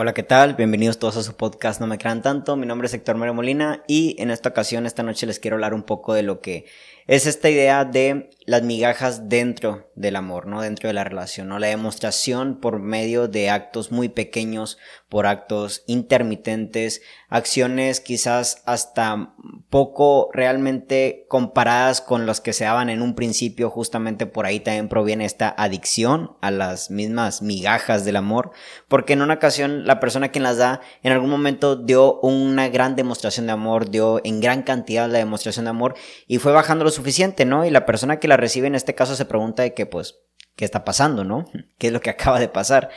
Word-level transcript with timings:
Hola, 0.00 0.14
¿qué 0.14 0.22
tal? 0.22 0.54
Bienvenidos 0.54 1.00
todos 1.00 1.16
a 1.16 1.24
su 1.24 1.34
podcast 1.34 1.80
No 1.80 1.88
me 1.88 1.98
crean 1.98 2.22
tanto. 2.22 2.54
Mi 2.54 2.66
nombre 2.66 2.86
es 2.86 2.94
Héctor 2.94 3.16
Mario 3.16 3.34
Molina 3.34 3.82
y 3.88 4.14
en 4.22 4.30
esta 4.30 4.50
ocasión, 4.50 4.86
esta 4.86 5.02
noche 5.02 5.26
les 5.26 5.40
quiero 5.40 5.56
hablar 5.56 5.74
un 5.74 5.82
poco 5.82 6.14
de 6.14 6.22
lo 6.22 6.40
que 6.40 6.66
es 7.08 7.26
esta 7.26 7.48
idea 7.48 7.86
de 7.86 8.28
las 8.44 8.62
migajas 8.62 9.30
dentro 9.30 9.90
del 9.96 10.14
amor, 10.14 10.46
¿no? 10.46 10.60
Dentro 10.60 10.88
de 10.88 10.92
la 10.92 11.04
relación, 11.04 11.48
¿no? 11.48 11.58
La 11.58 11.68
demostración 11.68 12.60
por 12.60 12.80
medio 12.80 13.28
de 13.28 13.48
actos 13.48 13.90
muy 13.90 14.10
pequeños, 14.10 14.76
por 15.08 15.26
actos 15.26 15.84
intermitentes, 15.86 17.00
acciones 17.30 18.00
quizás 18.00 18.62
hasta 18.66 19.34
poco 19.70 20.28
realmente 20.34 21.24
comparadas 21.28 22.02
con 22.02 22.26
las 22.26 22.42
que 22.42 22.52
se 22.52 22.64
daban 22.64 22.90
en 22.90 23.00
un 23.00 23.14
principio, 23.14 23.70
justamente 23.70 24.26
por 24.26 24.44
ahí 24.44 24.60
también 24.60 24.90
proviene 24.90 25.24
esta 25.24 25.48
adicción 25.56 26.36
a 26.42 26.50
las 26.50 26.90
mismas 26.90 27.40
migajas 27.40 28.04
del 28.04 28.16
amor, 28.16 28.50
porque 28.86 29.14
en 29.14 29.22
una 29.22 29.34
ocasión 29.34 29.86
la 29.88 30.00
persona 30.00 30.28
quien 30.28 30.42
las 30.42 30.58
da 30.58 30.82
en 31.02 31.12
algún 31.12 31.30
momento 31.30 31.74
dio 31.74 32.20
una 32.20 32.68
gran 32.68 32.94
demostración 32.94 33.46
de 33.46 33.52
amor, 33.52 33.88
dio 33.88 34.20
en 34.22 34.38
gran 34.42 34.62
cantidad 34.62 35.08
la 35.08 35.16
demostración 35.16 35.64
de 35.64 35.70
amor 35.70 35.94
y 36.26 36.36
fue 36.36 36.52
bajando 36.52 36.84
lo 36.84 36.90
suficiente, 36.90 37.46
¿no? 37.46 37.64
Y 37.64 37.70
la 37.70 37.86
persona 37.86 38.20
que 38.20 38.28
la 38.28 38.36
recibe 38.36 38.66
en 38.66 38.74
este 38.74 38.94
caso 38.94 39.16
se 39.16 39.24
pregunta 39.24 39.62
de 39.62 39.72
que, 39.72 39.86
pues, 39.86 40.18
¿qué 40.56 40.66
está 40.66 40.84
pasando, 40.84 41.24
no? 41.24 41.46
¿Qué 41.78 41.86
es 41.86 41.92
lo 41.94 42.02
que 42.02 42.10
acaba 42.10 42.38
de 42.38 42.48
pasar? 42.48 42.90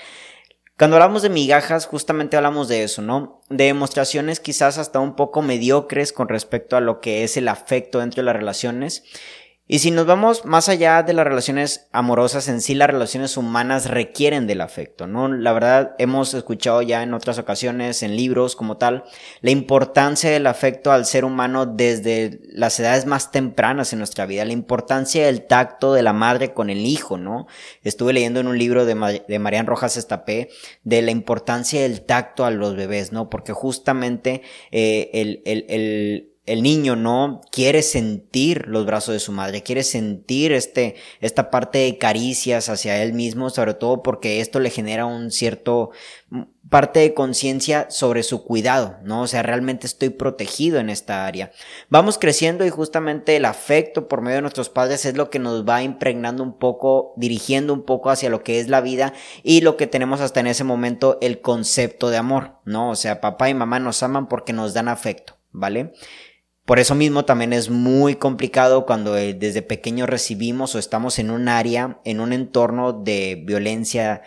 Cuando 0.78 0.98
hablamos 0.98 1.22
de 1.22 1.30
migajas, 1.30 1.86
justamente 1.86 2.36
hablamos 2.36 2.68
de 2.68 2.84
eso, 2.84 3.02
¿no? 3.02 3.40
De 3.50 3.66
demostraciones 3.66 4.42
quizás 4.42 4.78
hasta 4.78 5.00
un 5.00 5.16
poco 5.16 5.42
mediocres 5.42 6.12
con 6.12 6.28
respecto 6.28 6.76
a 6.76 6.82
lo 6.82 7.00
que 7.00 7.24
es 7.24 7.38
el 7.38 7.48
afecto 7.48 8.00
dentro 8.00 8.22
de 8.22 8.26
las 8.26 8.36
relaciones 8.36 9.06
y 9.74 9.80
si 9.80 9.90
nos 9.90 10.06
vamos 10.06 10.44
más 10.44 10.68
allá 10.68 11.02
de 11.02 11.14
las 11.14 11.26
relaciones 11.26 11.88
amorosas, 11.94 12.50
en 12.50 12.60
sí 12.60 12.76
las 12.76 12.90
relaciones 12.90 13.38
humanas 13.38 13.90
requieren 13.90 14.46
del 14.46 14.60
afecto, 14.60 15.08
¿no? 15.08 15.30
La 15.30 15.54
verdad, 15.54 15.96
hemos 15.98 16.34
escuchado 16.34 16.82
ya 16.82 17.04
en 17.04 17.14
otras 17.14 17.38
ocasiones, 17.38 18.04
en 18.04 18.18
libros 18.18 18.58
como 18.58 18.76
tal, 18.76 19.06
la 19.40 19.52
importancia 19.52 20.30
del 20.30 20.48
afecto 20.48 20.92
al 20.92 21.06
ser 21.06 21.24
humano 21.24 21.66
desde 21.66 22.42
las 22.52 22.78
edades 22.82 23.06
más 23.06 23.32
tempranas 23.32 23.94
en 23.94 24.00
nuestra 24.00 24.26
vida, 24.26 24.44
la 24.44 24.52
importancia 24.52 25.26
del 25.26 25.48
tacto 25.48 25.94
de 25.94 26.04
la 26.04 26.12
madre 26.12 26.54
con 26.54 26.70
el 26.70 26.86
hijo, 26.86 27.18
¿no? 27.18 27.48
Estuve 27.82 28.12
leyendo 28.12 28.42
en 28.42 28.48
un 28.48 28.58
libro 28.58 28.84
de, 28.84 29.24
de 29.26 29.40
Marian 29.40 29.68
Rojas 29.68 29.96
Estapé 29.96 30.50
de 30.84 31.02
la 31.02 31.12
importancia 31.12 31.82
del 31.82 32.02
tacto 32.02 32.44
a 32.44 32.52
los 32.52 32.76
bebés, 32.76 33.14
¿no? 33.14 33.30
Porque 33.30 33.54
justamente 33.54 34.42
eh, 34.72 35.12
el, 35.14 35.42
el, 35.46 35.66
el 35.70 36.31
el 36.48 36.64
niño 36.64 36.96
no 36.96 37.42
quiere 37.52 37.84
sentir 37.84 38.66
los 38.68 38.86
brazos 38.86 39.14
de 39.14 39.20
su 39.20 39.32
madre, 39.32 39.62
quiere 39.62 39.84
sentir 39.84 40.52
este, 40.52 40.96
esta 41.20 41.52
parte 41.52 41.78
de 41.78 42.00
caricias 42.00 42.68
hacia 42.68 43.04
él 43.04 43.14
mismo, 43.14 43.52
sobre 43.52 43.76
todo 43.76 44.02
porque 44.02 44.42
esto 44.42 44.60
le 44.60 44.72
genera 44.72 45.06
un 45.06 45.30
cierto 45.30 45.92
mm, 46.30 46.42
parte 46.68 47.00
de 47.02 47.14
conciencia 47.14 47.92
sobre 47.92 48.24
su 48.24 48.44
cuidado, 48.44 48.98
¿no? 49.04 49.22
O 49.22 49.28
sea, 49.28 49.44
realmente 49.44 49.86
estoy 49.86 50.10
protegido 50.10 50.80
en 50.80 50.90
esta 50.90 51.28
área. 51.28 51.52
Vamos 51.90 52.18
creciendo 52.18 52.66
y 52.66 52.70
justamente 52.72 53.36
el 53.36 53.46
afecto 53.46 54.08
por 54.08 54.22
medio 54.22 54.38
de 54.38 54.42
nuestros 54.42 54.70
padres 54.70 55.06
es 55.06 55.16
lo 55.16 55.30
que 55.30 55.38
nos 55.38 55.68
va 55.68 55.84
impregnando 55.84 56.42
un 56.42 56.58
poco, 56.58 57.14
dirigiendo 57.18 57.72
un 57.72 57.84
poco 57.84 58.10
hacia 58.10 58.32
lo 58.32 58.42
que 58.42 58.60
es 58.60 58.68
la 58.68 58.82
vida 58.82 59.14
y 59.44 59.62
lo 59.62 59.78
que 59.78 59.86
tenemos 59.86 60.22
hasta 60.22 60.40
en 60.40 60.48
ese 60.48 60.64
momento 60.64 61.20
el 61.22 61.40
concepto 61.42 62.10
de 62.10 62.18
amor, 62.18 62.56
¿no? 62.66 62.90
O 62.90 62.96
sea, 62.96 63.22
papá 63.22 63.50
y 63.50 63.54
mamá 63.54 63.80
nos 63.80 64.02
aman 64.02 64.28
porque 64.28 64.54
nos 64.54 64.74
dan 64.74 64.88
afecto, 64.88 65.38
¿vale? 65.52 65.94
Por 66.66 66.78
eso 66.78 66.94
mismo 66.94 67.26
también 67.26 67.54
es 67.54 67.72
muy 67.72 68.16
complicado 68.16 68.86
cuando 68.86 69.18
eh, 69.18 69.34
desde 69.34 69.64
pequeño 69.64 70.06
recibimos 70.06 70.76
o 70.76 70.80
estamos 70.80 71.18
en 71.18 71.32
un 71.32 71.48
área, 71.48 72.00
en 72.06 72.20
un 72.20 72.34
entorno 72.34 72.94
de 72.94 73.42
violencia, 73.46 74.22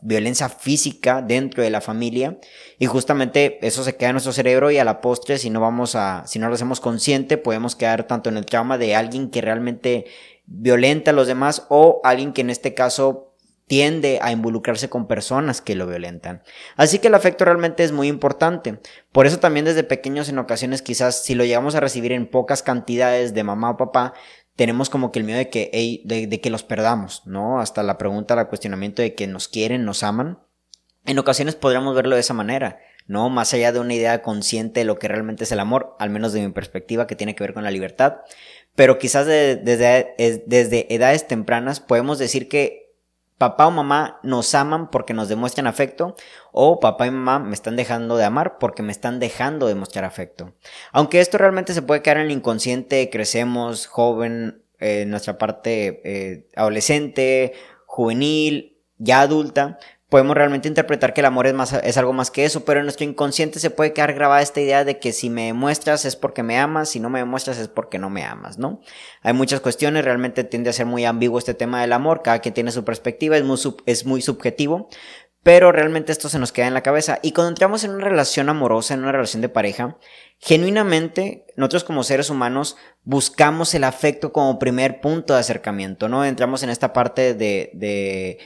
violencia 0.00 0.48
física 0.48 1.20
dentro 1.20 1.62
de 1.62 1.68
la 1.68 1.82
familia 1.82 2.38
y 2.78 2.86
justamente 2.86 3.58
eso 3.64 3.84
se 3.84 3.96
queda 3.96 4.08
en 4.08 4.14
nuestro 4.14 4.32
cerebro 4.32 4.70
y 4.70 4.78
a 4.78 4.84
la 4.84 5.02
postre 5.02 5.36
si 5.36 5.50
no 5.50 5.60
vamos 5.60 5.94
a, 5.94 6.26
si 6.26 6.38
no 6.38 6.48
lo 6.48 6.54
hacemos 6.54 6.80
consciente 6.80 7.36
podemos 7.36 7.76
quedar 7.76 8.06
tanto 8.06 8.30
en 8.30 8.38
el 8.38 8.46
trauma 8.46 8.78
de 8.78 8.96
alguien 8.96 9.30
que 9.30 9.42
realmente 9.42 10.06
violenta 10.46 11.10
a 11.10 11.14
los 11.14 11.26
demás 11.26 11.66
o 11.68 12.00
alguien 12.02 12.32
que 12.32 12.40
en 12.40 12.50
este 12.50 12.72
caso 12.72 13.23
tiende 13.66 14.18
a 14.20 14.30
involucrarse 14.30 14.88
con 14.88 15.06
personas 15.06 15.60
que 15.60 15.74
lo 15.74 15.86
violentan. 15.86 16.42
Así 16.76 16.98
que 16.98 17.08
el 17.08 17.14
afecto 17.14 17.44
realmente 17.44 17.82
es 17.82 17.92
muy 17.92 18.08
importante. 18.08 18.78
Por 19.12 19.26
eso 19.26 19.38
también 19.38 19.64
desde 19.64 19.84
pequeños 19.84 20.28
en 20.28 20.38
ocasiones 20.38 20.82
quizás 20.82 21.24
si 21.24 21.34
lo 21.34 21.44
llegamos 21.44 21.74
a 21.74 21.80
recibir 21.80 22.12
en 22.12 22.26
pocas 22.26 22.62
cantidades 22.62 23.32
de 23.32 23.44
mamá 23.44 23.70
o 23.70 23.76
papá, 23.76 24.14
tenemos 24.56 24.90
como 24.90 25.10
que 25.10 25.18
el 25.18 25.24
miedo 25.24 25.38
de 25.38 25.48
que, 25.48 26.02
de, 26.04 26.40
que 26.40 26.50
los 26.50 26.62
perdamos, 26.62 27.22
¿no? 27.26 27.60
Hasta 27.60 27.82
la 27.82 27.98
pregunta, 27.98 28.38
el 28.38 28.46
cuestionamiento 28.46 29.02
de 29.02 29.14
que 29.14 29.26
nos 29.26 29.48
quieren, 29.48 29.84
nos 29.84 30.02
aman. 30.02 30.38
En 31.06 31.18
ocasiones 31.18 31.56
podríamos 31.56 31.96
verlo 31.96 32.14
de 32.14 32.20
esa 32.20 32.34
manera, 32.34 32.78
¿no? 33.06 33.30
Más 33.30 33.52
allá 33.52 33.72
de 33.72 33.80
una 33.80 33.94
idea 33.94 34.22
consciente 34.22 34.80
de 34.80 34.84
lo 34.84 34.98
que 34.98 35.08
realmente 35.08 35.44
es 35.44 35.52
el 35.52 35.58
amor, 35.58 35.96
al 35.98 36.10
menos 36.10 36.32
de 36.32 36.46
mi 36.46 36.52
perspectiva, 36.52 37.06
que 37.06 37.16
tiene 37.16 37.34
que 37.34 37.42
ver 37.42 37.52
con 37.52 37.64
la 37.64 37.70
libertad. 37.70 38.18
Pero 38.76 38.98
quizás 38.98 39.26
desde, 39.26 40.14
desde 40.46 40.94
edades 40.94 41.26
tempranas 41.26 41.80
podemos 41.80 42.18
decir 42.18 42.48
que 42.48 42.83
papá 43.38 43.66
o 43.66 43.70
mamá 43.70 44.20
nos 44.22 44.54
aman 44.54 44.90
porque 44.90 45.14
nos 45.14 45.28
demuestran 45.28 45.66
afecto 45.66 46.14
o 46.52 46.80
papá 46.80 47.06
y 47.06 47.10
mamá 47.10 47.38
me 47.38 47.54
están 47.54 47.76
dejando 47.76 48.16
de 48.16 48.24
amar 48.24 48.58
porque 48.58 48.82
me 48.82 48.92
están 48.92 49.18
dejando 49.18 49.66
de 49.66 49.74
mostrar 49.74 50.04
afecto. 50.04 50.54
Aunque 50.92 51.20
esto 51.20 51.38
realmente 51.38 51.74
se 51.74 51.82
puede 51.82 52.02
quedar 52.02 52.18
en 52.18 52.26
el 52.26 52.32
inconsciente, 52.32 53.10
crecemos 53.10 53.86
joven, 53.86 54.62
eh, 54.78 55.04
nuestra 55.06 55.38
parte 55.38 56.00
eh, 56.04 56.48
adolescente, 56.56 57.54
juvenil, 57.86 58.78
ya 58.98 59.20
adulta, 59.20 59.78
podemos 60.14 60.36
realmente 60.36 60.68
interpretar 60.68 61.12
que 61.12 61.22
el 61.22 61.24
amor 61.24 61.48
es, 61.48 61.54
más, 61.54 61.72
es 61.72 61.96
algo 61.96 62.12
más 62.12 62.30
que 62.30 62.44
eso, 62.44 62.64
pero 62.64 62.78
en 62.78 62.86
nuestro 62.86 63.04
inconsciente 63.04 63.58
se 63.58 63.70
puede 63.70 63.92
quedar 63.92 64.12
grabada 64.14 64.42
esta 64.42 64.60
idea 64.60 64.84
de 64.84 65.00
que 65.00 65.12
si 65.12 65.28
me 65.28 65.46
demuestras 65.46 66.04
es 66.04 66.14
porque 66.14 66.44
me 66.44 66.56
amas, 66.56 66.90
si 66.90 67.00
no 67.00 67.10
me 67.10 67.18
demuestras 67.18 67.58
es 67.58 67.66
porque 67.66 67.98
no 67.98 68.10
me 68.10 68.22
amas, 68.22 68.56
¿no? 68.56 68.80
Hay 69.22 69.32
muchas 69.32 69.58
cuestiones, 69.58 70.04
realmente 70.04 70.44
tiende 70.44 70.70
a 70.70 70.72
ser 70.72 70.86
muy 70.86 71.04
ambiguo 71.04 71.40
este 71.40 71.52
tema 71.52 71.80
del 71.80 71.92
amor, 71.92 72.22
cada 72.22 72.38
quien 72.38 72.54
tiene 72.54 72.70
su 72.70 72.84
perspectiva, 72.84 73.36
es 73.36 73.42
muy, 73.42 73.58
es 73.86 74.06
muy 74.06 74.22
subjetivo, 74.22 74.88
pero 75.42 75.72
realmente 75.72 76.12
esto 76.12 76.28
se 76.28 76.38
nos 76.38 76.52
queda 76.52 76.68
en 76.68 76.74
la 76.74 76.84
cabeza. 76.84 77.18
Y 77.20 77.32
cuando 77.32 77.48
entramos 77.48 77.82
en 77.82 77.90
una 77.90 78.04
relación 78.04 78.48
amorosa, 78.48 78.94
en 78.94 79.00
una 79.00 79.10
relación 79.10 79.42
de 79.42 79.48
pareja, 79.48 79.98
genuinamente 80.38 81.44
nosotros 81.56 81.82
como 81.82 82.04
seres 82.04 82.30
humanos 82.30 82.76
buscamos 83.02 83.74
el 83.74 83.82
afecto 83.82 84.32
como 84.32 84.60
primer 84.60 85.00
punto 85.00 85.34
de 85.34 85.40
acercamiento, 85.40 86.08
¿no? 86.08 86.24
Entramos 86.24 86.62
en 86.62 86.70
esta 86.70 86.92
parte 86.92 87.34
de, 87.34 87.72
de, 87.74 88.38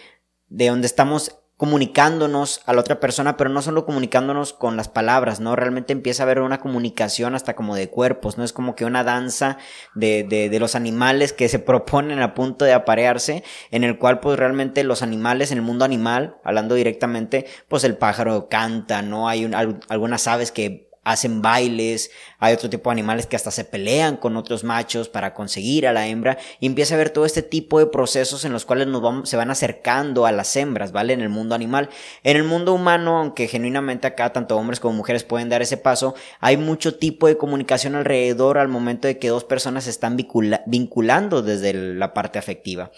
de 0.46 0.68
donde 0.68 0.86
estamos 0.86 1.34
comunicándonos 1.58 2.62
a 2.66 2.72
la 2.72 2.80
otra 2.80 3.00
persona, 3.00 3.36
pero 3.36 3.50
no 3.50 3.62
solo 3.62 3.84
comunicándonos 3.84 4.52
con 4.52 4.76
las 4.76 4.88
palabras, 4.88 5.40
¿no? 5.40 5.56
Realmente 5.56 5.92
empieza 5.92 6.22
a 6.22 6.24
haber 6.24 6.40
una 6.40 6.60
comunicación 6.60 7.34
hasta 7.34 7.56
como 7.56 7.74
de 7.74 7.90
cuerpos, 7.90 8.38
¿no? 8.38 8.44
Es 8.44 8.52
como 8.52 8.76
que 8.76 8.84
una 8.84 9.02
danza 9.02 9.58
de, 9.96 10.22
de, 10.22 10.50
de 10.50 10.60
los 10.60 10.76
animales 10.76 11.32
que 11.32 11.48
se 11.48 11.58
proponen 11.58 12.22
a 12.22 12.32
punto 12.32 12.64
de 12.64 12.72
aparearse, 12.72 13.42
en 13.72 13.82
el 13.82 13.98
cual 13.98 14.20
pues 14.20 14.38
realmente 14.38 14.84
los 14.84 15.02
animales 15.02 15.50
en 15.50 15.58
el 15.58 15.64
mundo 15.64 15.84
animal, 15.84 16.36
hablando 16.44 16.76
directamente, 16.76 17.46
pues 17.66 17.82
el 17.82 17.96
pájaro 17.96 18.48
canta, 18.48 19.02
¿no? 19.02 19.28
Hay 19.28 19.50
algunas 19.88 20.28
aves 20.28 20.52
que 20.52 20.87
hacen 21.08 21.40
bailes, 21.40 22.10
hay 22.38 22.52
otro 22.52 22.68
tipo 22.68 22.90
de 22.90 22.92
animales 22.92 23.26
que 23.26 23.34
hasta 23.34 23.50
se 23.50 23.64
pelean 23.64 24.18
con 24.18 24.36
otros 24.36 24.62
machos 24.62 25.08
para 25.08 25.32
conseguir 25.32 25.86
a 25.86 25.92
la 25.94 26.06
hembra 26.06 26.36
y 26.60 26.66
empieza 26.66 26.94
a 26.94 26.98
ver 26.98 27.08
todo 27.10 27.24
este 27.24 27.42
tipo 27.42 27.78
de 27.78 27.86
procesos 27.86 28.44
en 28.44 28.52
los 28.52 28.66
cuales 28.66 28.88
nos 28.88 29.26
se 29.28 29.38
van 29.38 29.50
acercando 29.50 30.26
a 30.26 30.32
las 30.32 30.54
hembras, 30.54 30.92
¿vale? 30.92 31.14
En 31.14 31.22
el 31.22 31.30
mundo 31.30 31.54
animal. 31.54 31.88
En 32.24 32.36
el 32.36 32.44
mundo 32.44 32.74
humano, 32.74 33.18
aunque 33.18 33.48
genuinamente 33.48 34.06
acá 34.06 34.34
tanto 34.34 34.56
hombres 34.58 34.80
como 34.80 34.96
mujeres 34.96 35.24
pueden 35.24 35.48
dar 35.48 35.62
ese 35.62 35.78
paso, 35.78 36.14
hay 36.40 36.58
mucho 36.58 36.98
tipo 36.98 37.26
de 37.26 37.38
comunicación 37.38 37.94
alrededor 37.94 38.58
al 38.58 38.68
momento 38.68 39.08
de 39.08 39.18
que 39.18 39.28
dos 39.28 39.44
personas 39.44 39.84
se 39.84 39.90
están 39.90 40.18
vinculando 40.66 41.40
desde 41.40 41.72
la 41.72 42.12
parte 42.12 42.38
afectiva. 42.38 42.90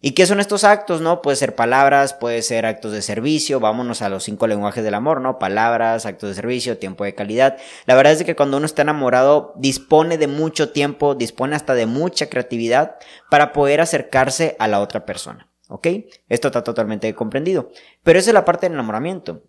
¿Y 0.00 0.12
qué 0.12 0.26
son 0.26 0.38
estos 0.38 0.62
actos, 0.62 1.00
no? 1.00 1.22
Puede 1.22 1.36
ser 1.36 1.56
palabras, 1.56 2.14
puede 2.14 2.42
ser 2.42 2.66
actos 2.66 2.92
de 2.92 3.02
servicio, 3.02 3.58
vámonos 3.58 4.00
a 4.00 4.08
los 4.08 4.22
cinco 4.22 4.46
lenguajes 4.46 4.84
del 4.84 4.94
amor, 4.94 5.20
¿no? 5.20 5.40
Palabras, 5.40 6.06
actos 6.06 6.28
de 6.28 6.34
servicio, 6.36 6.78
tiempo 6.78 7.02
de 7.02 7.16
calidad. 7.16 7.56
La 7.86 7.96
verdad 7.96 8.12
es 8.12 8.22
que 8.22 8.36
cuando 8.36 8.58
uno 8.58 8.66
está 8.66 8.82
enamorado 8.82 9.54
dispone 9.56 10.16
de 10.16 10.28
mucho 10.28 10.70
tiempo, 10.70 11.16
dispone 11.16 11.56
hasta 11.56 11.74
de 11.74 11.86
mucha 11.86 12.28
creatividad 12.28 12.96
para 13.28 13.52
poder 13.52 13.80
acercarse 13.80 14.54
a 14.60 14.68
la 14.68 14.78
otra 14.78 15.04
persona, 15.04 15.50
¿ok? 15.68 15.88
Esto 16.28 16.46
está 16.46 16.62
totalmente 16.62 17.12
comprendido. 17.16 17.70
Pero 18.04 18.20
esa 18.20 18.30
es 18.30 18.34
la 18.34 18.44
parte 18.44 18.66
del 18.66 18.74
enamoramiento. 18.74 19.42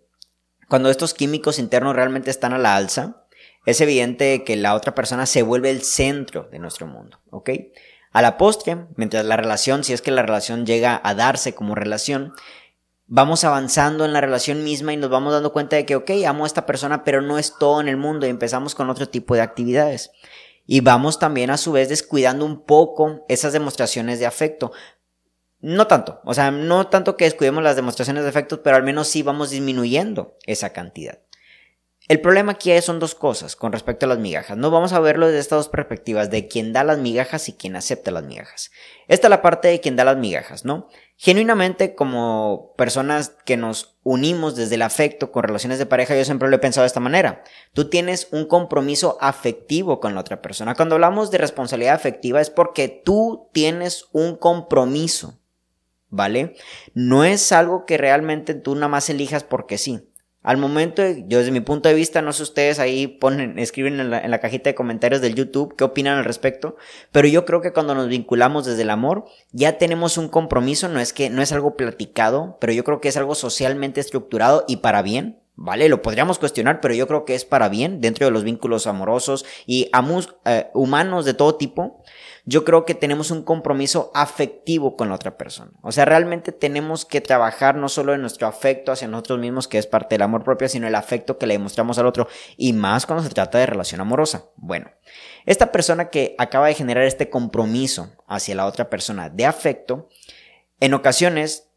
Cuando 0.68 0.90
estos 0.90 1.14
químicos 1.14 1.60
internos 1.60 1.94
realmente 1.94 2.30
están 2.30 2.54
a 2.54 2.58
la 2.58 2.74
alza, 2.74 3.24
es 3.66 3.80
evidente 3.80 4.42
que 4.42 4.56
la 4.56 4.74
otra 4.74 4.96
persona 4.96 5.26
se 5.26 5.42
vuelve 5.42 5.70
el 5.70 5.82
centro 5.82 6.48
de 6.50 6.58
nuestro 6.58 6.88
mundo, 6.88 7.20
¿ok? 7.30 7.50
A 8.12 8.22
la 8.22 8.36
postre, 8.36 8.86
mientras 8.96 9.24
la 9.24 9.36
relación, 9.36 9.84
si 9.84 9.92
es 9.92 10.02
que 10.02 10.10
la 10.10 10.22
relación 10.22 10.66
llega 10.66 11.00
a 11.04 11.14
darse 11.14 11.54
como 11.54 11.76
relación, 11.76 12.32
vamos 13.06 13.44
avanzando 13.44 14.04
en 14.04 14.12
la 14.12 14.20
relación 14.20 14.64
misma 14.64 14.92
y 14.92 14.96
nos 14.96 15.10
vamos 15.10 15.32
dando 15.32 15.52
cuenta 15.52 15.76
de 15.76 15.86
que, 15.86 15.96
ok, 15.96 16.10
amo 16.26 16.44
a 16.44 16.46
esta 16.46 16.66
persona, 16.66 17.04
pero 17.04 17.22
no 17.22 17.38
es 17.38 17.56
todo 17.58 17.80
en 17.80 17.88
el 17.88 17.96
mundo 17.96 18.26
y 18.26 18.30
empezamos 18.30 18.74
con 18.74 18.90
otro 18.90 19.08
tipo 19.08 19.34
de 19.34 19.42
actividades. 19.42 20.10
Y 20.66 20.80
vamos 20.80 21.18
también 21.18 21.50
a 21.50 21.56
su 21.56 21.72
vez 21.72 21.88
descuidando 21.88 22.44
un 22.44 22.64
poco 22.64 23.24
esas 23.28 23.52
demostraciones 23.52 24.18
de 24.18 24.26
afecto. 24.26 24.72
no 25.60 25.86
tanto, 25.86 26.20
o 26.24 26.32
sea, 26.34 26.50
no 26.50 26.86
tanto 26.88 27.16
que 27.16 27.24
descuidemos 27.26 27.62
las 27.62 27.76
demostraciones 27.76 28.22
de 28.24 28.30
efectos, 28.30 28.60
pero 28.64 28.76
al 28.76 28.82
menos 28.82 29.08
sí 29.08 29.22
vamos 29.22 29.50
disminuyendo 29.50 30.36
esa 30.46 30.72
cantidad. 30.72 31.20
El 32.10 32.20
problema 32.20 32.50
aquí 32.50 32.72
son 32.80 32.98
dos 32.98 33.14
cosas 33.14 33.54
con 33.54 33.70
respecto 33.70 34.04
a 34.04 34.08
las 34.08 34.18
migajas. 34.18 34.56
No 34.56 34.72
vamos 34.72 34.92
a 34.92 34.98
verlo 34.98 35.28
desde 35.28 35.38
estas 35.38 35.58
dos 35.60 35.68
perspectivas, 35.68 36.28
de 36.28 36.48
quien 36.48 36.72
da 36.72 36.82
las 36.82 36.98
migajas 36.98 37.48
y 37.48 37.52
quien 37.52 37.76
acepta 37.76 38.10
las 38.10 38.24
migajas. 38.24 38.72
Esta 39.06 39.28
es 39.28 39.30
la 39.30 39.42
parte 39.42 39.68
de 39.68 39.78
quien 39.78 39.94
da 39.94 40.02
las 40.02 40.16
migajas, 40.16 40.64
¿no? 40.64 40.88
Genuinamente, 41.16 41.94
como 41.94 42.74
personas 42.76 43.36
que 43.44 43.56
nos 43.56 43.96
unimos 44.02 44.56
desde 44.56 44.74
el 44.74 44.82
afecto 44.82 45.30
con 45.30 45.44
relaciones 45.44 45.78
de 45.78 45.86
pareja, 45.86 46.16
yo 46.16 46.24
siempre 46.24 46.48
lo 46.48 46.56
he 46.56 46.58
pensado 46.58 46.82
de 46.82 46.88
esta 46.88 46.98
manera. 46.98 47.44
Tú 47.74 47.88
tienes 47.88 48.26
un 48.32 48.46
compromiso 48.46 49.16
afectivo 49.20 50.00
con 50.00 50.16
la 50.16 50.22
otra 50.22 50.42
persona. 50.42 50.74
Cuando 50.74 50.96
hablamos 50.96 51.30
de 51.30 51.38
responsabilidad 51.38 51.94
afectiva 51.94 52.40
es 52.40 52.50
porque 52.50 52.88
tú 52.88 53.48
tienes 53.52 54.06
un 54.10 54.34
compromiso, 54.34 55.38
¿vale? 56.08 56.56
No 56.92 57.22
es 57.22 57.52
algo 57.52 57.86
que 57.86 57.98
realmente 57.98 58.54
tú 58.54 58.74
nada 58.74 58.88
más 58.88 59.08
elijas 59.10 59.44
porque 59.44 59.78
sí. 59.78 60.09
Al 60.42 60.56
momento, 60.56 61.02
yo 61.28 61.38
desde 61.38 61.50
mi 61.50 61.60
punto 61.60 61.90
de 61.90 61.94
vista, 61.94 62.22
no 62.22 62.32
sé 62.32 62.42
ustedes 62.42 62.78
ahí 62.78 63.06
ponen, 63.06 63.58
escriben 63.58 64.00
en 64.00 64.10
la, 64.10 64.40
cajita 64.40 64.70
de 64.70 64.74
comentarios 64.74 65.20
del 65.20 65.34
YouTube 65.34 65.76
qué 65.76 65.84
opinan 65.84 66.16
al 66.16 66.24
respecto, 66.24 66.76
pero 67.12 67.28
yo 67.28 67.44
creo 67.44 67.60
que 67.60 67.74
cuando 67.74 67.94
nos 67.94 68.08
vinculamos 68.08 68.64
desde 68.64 68.80
el 68.80 68.90
amor, 68.90 69.26
ya 69.52 69.76
tenemos 69.76 70.16
un 70.16 70.28
compromiso, 70.28 70.88
no 70.88 70.98
es 70.98 71.12
que, 71.12 71.28
no 71.28 71.42
es 71.42 71.52
algo 71.52 71.76
platicado, 71.76 72.56
pero 72.58 72.72
yo 72.72 72.84
creo 72.84 73.02
que 73.02 73.08
es 73.08 73.18
algo 73.18 73.34
socialmente 73.34 74.00
estructurado 74.00 74.64
y 74.66 74.78
para 74.78 75.02
bien, 75.02 75.40
¿vale? 75.56 75.90
Lo 75.90 76.00
podríamos 76.00 76.38
cuestionar, 76.38 76.80
pero 76.80 76.94
yo 76.94 77.06
creo 77.06 77.26
que 77.26 77.34
es 77.34 77.44
para 77.44 77.68
bien 77.68 78.00
dentro 78.00 78.24
de 78.24 78.32
los 78.32 78.42
vínculos 78.42 78.86
amorosos 78.86 79.44
y 79.66 79.90
eh, 80.46 80.70
humanos 80.72 81.26
de 81.26 81.34
todo 81.34 81.56
tipo. 81.56 82.02
Yo 82.44 82.64
creo 82.64 82.84
que 82.84 82.94
tenemos 82.94 83.30
un 83.30 83.42
compromiso 83.42 84.10
afectivo 84.14 84.96
con 84.96 85.08
la 85.08 85.14
otra 85.14 85.36
persona. 85.36 85.72
O 85.82 85.92
sea, 85.92 86.04
realmente 86.04 86.52
tenemos 86.52 87.04
que 87.04 87.20
trabajar 87.20 87.76
no 87.76 87.88
solo 87.88 88.14
en 88.14 88.20
nuestro 88.20 88.46
afecto 88.46 88.92
hacia 88.92 89.08
nosotros 89.08 89.38
mismos, 89.38 89.68
que 89.68 89.78
es 89.78 89.86
parte 89.86 90.14
del 90.14 90.22
amor 90.22 90.44
propio, 90.44 90.68
sino 90.68 90.86
el 90.86 90.94
afecto 90.94 91.38
que 91.38 91.46
le 91.46 91.54
demostramos 91.54 91.98
al 91.98 92.06
otro. 92.06 92.28
Y 92.56 92.72
más 92.72 93.06
cuando 93.06 93.22
se 93.22 93.34
trata 93.34 93.58
de 93.58 93.66
relación 93.66 94.00
amorosa. 94.00 94.46
Bueno, 94.56 94.90
esta 95.46 95.72
persona 95.72 96.08
que 96.08 96.34
acaba 96.38 96.68
de 96.68 96.74
generar 96.74 97.04
este 97.04 97.30
compromiso 97.30 98.10
hacia 98.26 98.54
la 98.54 98.66
otra 98.66 98.90
persona 98.90 99.28
de 99.28 99.46
afecto, 99.46 100.08
en 100.80 100.94
ocasiones 100.94 101.68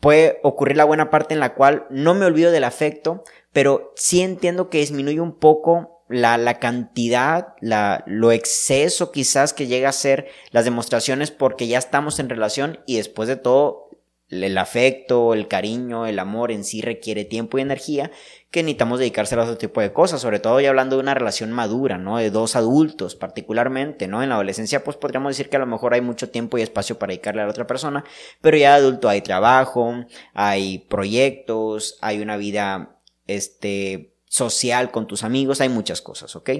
puede 0.00 0.38
ocurrir 0.42 0.76
la 0.76 0.84
buena 0.84 1.10
parte 1.10 1.34
en 1.34 1.40
la 1.40 1.54
cual 1.54 1.86
no 1.90 2.14
me 2.14 2.26
olvido 2.26 2.50
del 2.50 2.64
afecto, 2.64 3.24
pero 3.52 3.92
sí 3.96 4.22
entiendo 4.22 4.68
que 4.70 4.78
disminuye 4.78 5.20
un 5.20 5.38
poco 5.38 5.97
la, 6.08 6.38
la 6.38 6.58
cantidad, 6.58 7.54
la, 7.60 8.02
lo 8.06 8.32
exceso 8.32 9.12
quizás 9.12 9.52
que 9.52 9.66
llega 9.66 9.88
a 9.88 9.92
ser 9.92 10.28
las 10.50 10.64
demostraciones 10.64 11.30
porque 11.30 11.66
ya 11.66 11.78
estamos 11.78 12.18
en 12.18 12.28
relación 12.28 12.80
y 12.86 12.96
después 12.96 13.28
de 13.28 13.36
todo 13.36 13.88
el 14.30 14.58
afecto, 14.58 15.32
el 15.32 15.48
cariño, 15.48 16.06
el 16.06 16.18
amor 16.18 16.52
en 16.52 16.62
sí 16.64 16.82
requiere 16.82 17.24
tiempo 17.24 17.58
y 17.58 17.62
energía 17.62 18.10
que 18.50 18.62
necesitamos 18.62 18.98
dedicarse 18.98 19.34
a 19.34 19.42
otro 19.42 19.56
tipo 19.56 19.80
de 19.80 19.92
cosas, 19.92 20.20
sobre 20.20 20.38
todo 20.38 20.60
ya 20.60 20.68
hablando 20.68 20.96
de 20.96 21.02
una 21.02 21.14
relación 21.14 21.50
madura, 21.52 21.96
¿no? 21.96 22.18
De 22.18 22.30
dos 22.30 22.54
adultos 22.54 23.14
particularmente, 23.14 24.06
¿no? 24.06 24.22
En 24.22 24.28
la 24.28 24.34
adolescencia 24.34 24.84
pues 24.84 24.96
podríamos 24.98 25.30
decir 25.30 25.48
que 25.48 25.56
a 25.56 25.60
lo 25.60 25.66
mejor 25.66 25.94
hay 25.94 26.02
mucho 26.02 26.30
tiempo 26.30 26.58
y 26.58 26.62
espacio 26.62 26.98
para 26.98 27.12
dedicarle 27.12 27.40
a 27.42 27.44
la 27.44 27.50
otra 27.50 27.66
persona, 27.66 28.04
pero 28.42 28.56
ya 28.56 28.72
de 28.72 28.82
adulto 28.82 29.08
hay 29.08 29.22
trabajo, 29.22 29.94
hay 30.34 30.80
proyectos, 30.90 31.96
hay 32.02 32.20
una 32.20 32.36
vida, 32.36 32.98
este, 33.26 34.12
social 34.28 34.90
con 34.90 35.06
tus 35.06 35.24
amigos, 35.24 35.60
hay 35.60 35.68
muchas 35.68 36.02
cosas, 36.02 36.36
¿ok? 36.36 36.50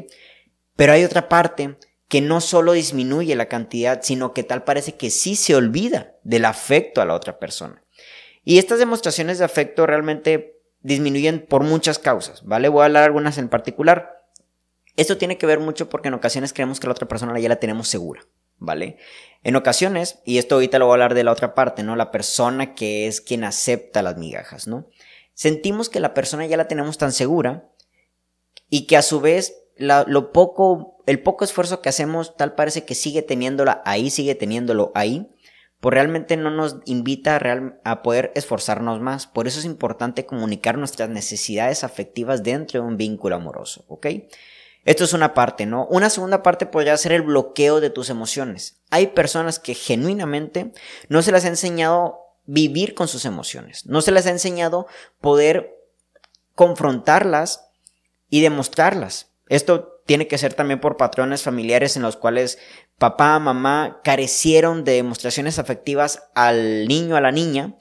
Pero 0.76 0.92
hay 0.92 1.04
otra 1.04 1.28
parte 1.28 1.76
que 2.08 2.20
no 2.20 2.40
solo 2.40 2.72
disminuye 2.72 3.36
la 3.36 3.48
cantidad, 3.48 4.00
sino 4.02 4.32
que 4.32 4.42
tal 4.42 4.64
parece 4.64 4.96
que 4.96 5.10
sí 5.10 5.36
se 5.36 5.54
olvida 5.54 6.14
del 6.24 6.46
afecto 6.46 7.00
a 7.00 7.04
la 7.04 7.14
otra 7.14 7.38
persona. 7.38 7.82
Y 8.44 8.58
estas 8.58 8.78
demostraciones 8.78 9.38
de 9.38 9.44
afecto 9.44 9.86
realmente 9.86 10.58
disminuyen 10.80 11.44
por 11.46 11.64
muchas 11.64 11.98
causas, 11.98 12.44
¿vale? 12.44 12.68
Voy 12.68 12.82
a 12.82 12.86
hablar 12.86 13.04
algunas 13.04 13.36
en 13.36 13.48
particular. 13.48 14.24
Esto 14.96 15.18
tiene 15.18 15.36
que 15.36 15.46
ver 15.46 15.60
mucho 15.60 15.90
porque 15.90 16.08
en 16.08 16.14
ocasiones 16.14 16.52
creemos 16.52 16.80
que 16.80 16.86
la 16.86 16.92
otra 16.92 17.08
persona 17.08 17.38
ya 17.38 17.48
la 17.48 17.60
tenemos 17.60 17.88
segura, 17.88 18.22
¿vale? 18.56 18.96
En 19.44 19.54
ocasiones, 19.56 20.20
y 20.24 20.38
esto 20.38 20.54
ahorita 20.54 20.78
lo 20.78 20.86
voy 20.86 20.92
a 20.92 20.94
hablar 20.94 21.14
de 21.14 21.24
la 21.24 21.32
otra 21.32 21.54
parte, 21.54 21.82
¿no? 21.82 21.94
La 21.94 22.10
persona 22.10 22.74
que 22.74 23.06
es 23.06 23.20
quien 23.20 23.44
acepta 23.44 24.02
las 24.02 24.16
migajas, 24.16 24.66
¿no? 24.66 24.88
Sentimos 25.38 25.88
que 25.88 26.00
la 26.00 26.14
persona 26.14 26.46
ya 26.46 26.56
la 26.56 26.66
tenemos 26.66 26.98
tan 26.98 27.12
segura 27.12 27.70
y 28.68 28.88
que 28.88 28.96
a 28.96 29.02
su 29.02 29.20
vez 29.20 29.54
lo 29.76 30.32
poco, 30.32 30.96
el 31.06 31.22
poco 31.22 31.44
esfuerzo 31.44 31.80
que 31.80 31.88
hacemos, 31.88 32.36
tal 32.36 32.56
parece 32.56 32.84
que 32.84 32.96
sigue 32.96 33.22
teniéndola 33.22 33.80
ahí, 33.84 34.10
sigue 34.10 34.34
teniéndolo 34.34 34.90
ahí, 34.96 35.30
pues 35.78 35.94
realmente 35.94 36.36
no 36.36 36.50
nos 36.50 36.78
invita 36.86 37.36
a, 37.36 37.80
a 37.84 38.02
poder 38.02 38.32
esforzarnos 38.34 39.00
más. 39.00 39.28
Por 39.28 39.46
eso 39.46 39.60
es 39.60 39.64
importante 39.64 40.26
comunicar 40.26 40.76
nuestras 40.76 41.08
necesidades 41.08 41.84
afectivas 41.84 42.42
dentro 42.42 42.80
de 42.80 42.88
un 42.88 42.96
vínculo 42.96 43.36
amoroso, 43.36 43.84
¿ok? 43.86 44.08
Esto 44.84 45.04
es 45.04 45.12
una 45.12 45.34
parte, 45.34 45.66
¿no? 45.66 45.86
Una 45.86 46.10
segunda 46.10 46.42
parte 46.42 46.66
podría 46.66 46.96
ser 46.96 47.12
el 47.12 47.22
bloqueo 47.22 47.78
de 47.78 47.90
tus 47.90 48.10
emociones. 48.10 48.82
Hay 48.90 49.06
personas 49.08 49.60
que 49.60 49.74
genuinamente 49.74 50.72
no 51.08 51.22
se 51.22 51.30
les 51.30 51.44
ha 51.44 51.48
enseñado 51.48 52.27
vivir 52.48 52.94
con 52.94 53.06
sus 53.08 53.26
emociones, 53.26 53.86
no 53.86 54.00
se 54.00 54.10
les 54.10 54.26
ha 54.26 54.30
enseñado 54.30 54.86
poder 55.20 55.76
confrontarlas 56.54 57.70
y 58.30 58.40
demostrarlas. 58.40 59.30
Esto 59.48 60.00
tiene 60.06 60.26
que 60.26 60.38
ser 60.38 60.54
también 60.54 60.80
por 60.80 60.96
patrones 60.96 61.42
familiares 61.42 61.96
en 61.96 62.02
los 62.02 62.16
cuales 62.16 62.58
papá, 62.98 63.38
mamá 63.38 64.00
carecieron 64.02 64.82
de 64.82 64.92
demostraciones 64.92 65.58
afectivas 65.58 66.24
al 66.34 66.88
niño, 66.88 67.16
a 67.16 67.20
la 67.20 67.30
niña, 67.30 67.76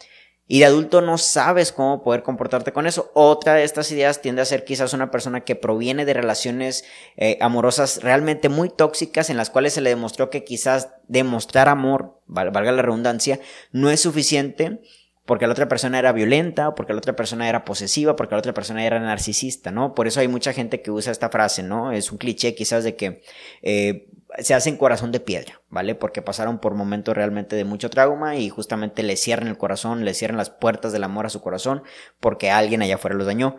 y 0.47 0.59
de 0.59 0.65
adulto 0.65 1.01
no 1.01 1.17
sabes 1.17 1.71
cómo 1.71 2.03
poder 2.03 2.23
comportarte 2.23 2.71
con 2.71 2.87
eso. 2.87 3.11
Otra 3.13 3.55
de 3.55 3.63
estas 3.63 3.91
ideas 3.91 4.21
tiende 4.21 4.41
a 4.41 4.45
ser 4.45 4.63
quizás 4.63 4.93
una 4.93 5.11
persona 5.11 5.41
que 5.41 5.55
proviene 5.55 6.05
de 6.05 6.13
relaciones 6.13 6.85
eh, 7.17 7.37
amorosas 7.41 8.01
realmente 8.01 8.49
muy 8.49 8.69
tóxicas 8.69 9.29
en 9.29 9.37
las 9.37 9.49
cuales 9.49 9.73
se 9.73 9.81
le 9.81 9.89
demostró 9.89 10.29
que 10.29 10.43
quizás 10.43 10.89
demostrar 11.07 11.67
amor, 11.67 12.21
valga 12.27 12.71
la 12.71 12.81
redundancia, 12.81 13.39
no 13.71 13.89
es 13.89 14.01
suficiente 14.01 14.81
porque 15.27 15.45
la 15.45 15.51
otra 15.51 15.67
persona 15.67 15.99
era 15.99 16.13
violenta, 16.13 16.69
o 16.69 16.75
porque 16.75 16.93
la 16.93 16.99
otra 16.99 17.15
persona 17.15 17.49
era 17.49 17.65
posesiva, 17.65 18.15
porque 18.15 18.33
la 18.33 18.39
otra 18.39 18.53
persona 18.53 18.85
era 18.85 18.97
narcisista, 18.97 19.71
¿no? 19.71 19.93
Por 19.93 20.07
eso 20.07 20.21
hay 20.21 20.29
mucha 20.29 20.53
gente 20.53 20.81
que 20.81 20.89
usa 20.89 21.11
esta 21.11 21.29
frase, 21.29 21.63
¿no? 21.63 21.91
Es 21.91 22.13
un 22.13 22.17
cliché 22.17 22.55
quizás 22.55 22.85
de 22.85 22.95
que 22.95 23.21
eh, 23.61 24.07
se 24.39 24.53
hacen 24.53 24.77
corazón 24.77 25.11
de 25.11 25.19
piedra, 25.19 25.61
¿vale? 25.69 25.95
Porque 25.95 26.21
pasaron 26.21 26.59
por 26.59 26.73
momentos 26.73 27.15
realmente 27.15 27.55
de 27.55 27.63
mucho 27.63 27.89
trauma 27.89 28.35
y 28.35 28.49
justamente 28.49 29.03
le 29.03 29.17
cierran 29.17 29.47
el 29.47 29.57
corazón, 29.57 30.05
le 30.05 30.13
cierran 30.13 30.37
las 30.37 30.49
puertas 30.49 30.91
del 30.91 31.03
amor 31.03 31.25
a 31.25 31.29
su 31.29 31.41
corazón 31.41 31.83
porque 32.19 32.51
alguien 32.51 32.81
allá 32.81 32.95
afuera 32.95 33.15
los 33.15 33.27
dañó. 33.27 33.57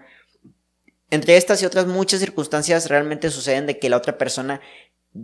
Entre 1.10 1.36
estas 1.36 1.62
y 1.62 1.66
otras 1.66 1.86
muchas 1.86 2.20
circunstancias 2.20 2.88
realmente 2.88 3.30
suceden 3.30 3.66
de 3.66 3.78
que 3.78 3.88
la 3.88 3.96
otra 3.96 4.18
persona 4.18 4.60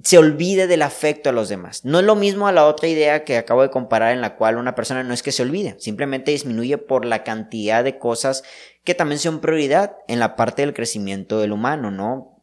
se 0.02 0.18
olvide 0.18 0.66
del 0.66 0.82
afecto 0.82 1.28
a 1.28 1.32
los 1.32 1.48
demás. 1.48 1.84
No 1.84 2.00
es 2.00 2.04
lo 2.04 2.16
mismo 2.16 2.48
a 2.48 2.52
la 2.52 2.66
otra 2.66 2.88
idea 2.88 3.24
que 3.24 3.36
acabo 3.36 3.62
de 3.62 3.70
comparar 3.70 4.12
en 4.12 4.22
la 4.22 4.36
cual 4.36 4.56
una 4.56 4.74
persona 4.74 5.02
no 5.02 5.14
es 5.14 5.22
que 5.22 5.30
se 5.30 5.42
olvide, 5.42 5.76
simplemente 5.78 6.30
disminuye 6.30 6.78
por 6.78 7.04
la 7.04 7.22
cantidad 7.22 7.84
de 7.84 7.98
cosas 7.98 8.42
que 8.82 8.94
también 8.94 9.18
son 9.18 9.40
prioridad 9.40 9.96
en 10.08 10.20
la 10.20 10.36
parte 10.36 10.62
del 10.62 10.74
crecimiento 10.74 11.38
del 11.38 11.52
humano, 11.52 11.90
¿no? 11.90 12.33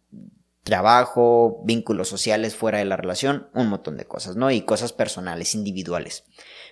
Trabajo, 0.64 1.62
vínculos 1.66 2.08
sociales 2.08 2.56
fuera 2.56 2.78
de 2.78 2.86
la 2.86 2.98
relación, 2.98 3.50
un 3.54 3.68
montón 3.68 3.98
de 3.98 4.06
cosas, 4.06 4.36
¿no? 4.36 4.52
Y 4.52 4.62
cosas 4.62 4.94
personales, 4.94 5.56
individuales. 5.56 6.24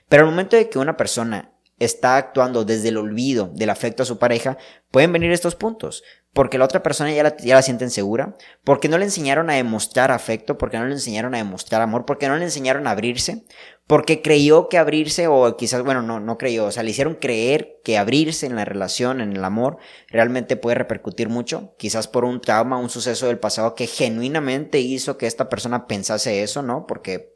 Pero 0.08 0.24
al 0.24 0.29
momento 0.29 0.55
de 0.55 0.69
que 0.69 0.79
una 0.79 0.98
persona 0.98 1.53
está 1.79 2.17
actuando 2.17 2.65
desde 2.65 2.89
el 2.89 2.98
olvido 2.98 3.50
del 3.53 3.69
afecto 3.69 4.03
a 4.03 4.05
su 4.05 4.19
pareja, 4.19 4.58
pueden 4.91 5.13
venir 5.13 5.31
estos 5.31 5.55
puntos 5.55 6.03
porque 6.33 6.59
la 6.59 6.65
otra 6.65 6.83
persona 6.83 7.12
ya 7.12 7.24
la, 7.24 7.62
sienten 7.62 7.89
segura, 7.89 8.36
porque 8.63 8.88
no 8.88 8.98
le 8.98 9.05
enseñaron 9.05 9.50
a 9.50 9.55
demostrar 9.55 10.12
afecto, 10.12 10.57
porque 10.57 10.77
no 10.77 10.86
le 10.86 10.93
enseñaron 10.93 11.33
a 11.33 11.39
demostrar 11.39 11.81
amor, 11.81 12.05
porque 12.05 12.27
no 12.27 12.38
le 12.38 12.43
enseñaron 12.43 12.86
a 12.86 12.91
abrirse, 12.91 13.45
porque 13.88 14.21
creyó 14.21 14.69
que 14.69 14.77
abrirse, 14.77 15.27
o 15.27 15.57
quizás, 15.57 15.81
bueno, 15.83 16.03
no, 16.03 16.19
no 16.19 16.38
creyó, 16.38 16.65
o 16.65 16.71
sea, 16.71 16.83
le 16.83 16.91
hicieron 16.91 17.15
creer 17.15 17.79
que 17.83 17.98
abrirse 17.98 18.45
en 18.45 18.55
la 18.55 18.63
relación, 18.63 19.21
en 19.21 19.36
el 19.36 19.43
amor, 19.43 19.77
realmente 20.07 20.55
puede 20.55 20.75
repercutir 20.75 21.29
mucho, 21.29 21.74
quizás 21.77 22.07
por 22.07 22.25
un 22.25 22.41
trauma, 22.41 22.77
un 22.77 22.91
suceso 22.91 23.25
del 23.25 23.39
pasado 23.39 23.74
que 23.74 23.88
genuinamente 23.88 24.79
hizo 24.79 25.17
que 25.17 25.25
esta 25.25 25.50
persona 25.50 25.88
pensase 25.88 26.43
eso, 26.43 26.62
¿no? 26.62 26.86
Porque 26.86 27.33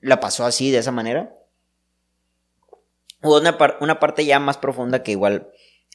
la 0.00 0.20
pasó 0.20 0.44
así, 0.44 0.70
de 0.70 0.78
esa 0.78 0.92
manera. 0.92 1.34
O 3.20 3.40
una 3.80 4.00
parte 4.00 4.24
ya 4.24 4.40
más 4.40 4.58
profunda 4.58 5.02
que 5.02 5.12
igual 5.12 5.52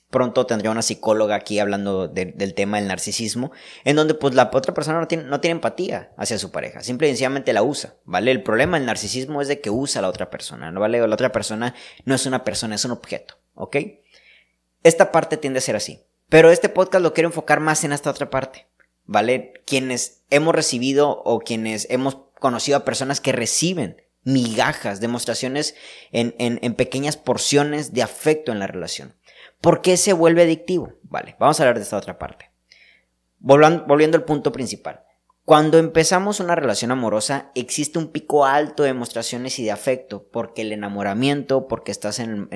pronto 0.10 0.46
tendría 0.46 0.72
una 0.72 0.82
psicóloga 0.82 1.36
aquí 1.36 1.60
hablando 1.60 2.08
del 2.08 2.54
tema 2.54 2.78
del 2.78 2.88
narcisismo, 2.88 3.52
en 3.84 3.96
donde 3.96 4.14
pues 4.14 4.34
la 4.34 4.50
otra 4.54 4.74
persona 4.74 5.00
no 5.00 5.08
tiene, 5.08 5.26
no 5.26 5.42
tiene 5.42 5.54
empatía 5.54 6.12
hacia 6.18 6.38
su 6.38 6.52
pareja, 6.52 6.82
simple 6.82 7.08
y 7.08 7.12
sencillamente 7.12 7.54
la 7.54 7.64
usa, 7.64 7.96
¿vale? 8.06 8.32
El 8.32 8.44
problema 8.44 8.78
del 8.78 8.86
narcisismo 8.86 9.42
es 9.42 9.48
de 9.48 9.60
que 9.60 9.70
usa 9.70 10.00
a 10.00 10.04
la 10.04 10.10
otra 10.10 10.30
persona, 10.30 10.72
¿no 10.72 10.80
vale? 10.80 11.06
La 11.06 11.14
otra 11.14 11.32
persona 11.32 11.76
no 12.06 12.16
es 12.16 12.26
una 12.26 12.44
persona, 12.44 12.76
es 12.76 12.86
un 12.86 12.92
objeto, 12.92 13.36
¿ok? 13.54 13.78
Esta 14.84 15.12
parte 15.12 15.38
tiende 15.38 15.60
a 15.60 15.62
ser 15.62 15.76
así, 15.76 16.04
pero 16.30 16.52
este 16.52 16.70
podcast 16.70 17.04
lo 17.04 17.14
quiero 17.14 17.30
enfocar 17.30 17.60
más 17.60 17.84
en 17.84 17.92
esta 17.92 18.10
otra 18.10 18.30
parte, 18.30 18.68
¿vale? 19.06 19.54
Quienes 19.66 20.24
hemos 20.30 20.56
recibido 20.56 21.10
o 21.10 21.40
quienes 21.40 21.88
hemos 21.90 22.18
conocido 22.40 22.78
a 22.78 22.86
personas 22.86 23.20
que 23.20 23.32
reciben 23.34 24.02
migajas, 24.24 25.00
demostraciones 25.00 25.76
en, 26.12 26.36
en, 26.38 26.74
pequeñas 26.76 27.16
porciones 27.16 27.94
de 27.94 28.04
afecto 28.04 28.52
en 28.52 28.60
la 28.60 28.68
relación. 28.68 29.16
¿Por 29.62 29.82
qué 29.82 29.98
se 29.98 30.14
vuelve 30.14 30.44
adictivo? 30.44 30.94
Vale, 31.04 31.36
vamos 31.40 31.60
a 31.60 31.64
hablar 31.64 31.78
de 31.78 31.84
esta 31.84 31.98
otra 31.98 32.18
parte. 32.18 32.52
volviendo 33.40 34.18
al 34.18 34.26
punto 34.26 34.52
principal. 34.52 35.04
Cuando 35.48 35.78
empezamos 35.78 36.42
una 36.42 36.56
relación 36.56 36.92
amorosa 36.92 37.52
existe 37.56 37.98
un 37.98 38.10
pico 38.10 38.46
alto 38.46 38.84
de 38.84 38.90
demostraciones 38.90 39.58
y 39.60 39.64
de 39.64 39.72
afecto, 39.72 40.28
porque 40.30 40.64
el 40.64 40.74
enamoramiento, 40.74 41.70
porque 41.70 41.94
estás 41.94 42.20
en, 42.20 42.50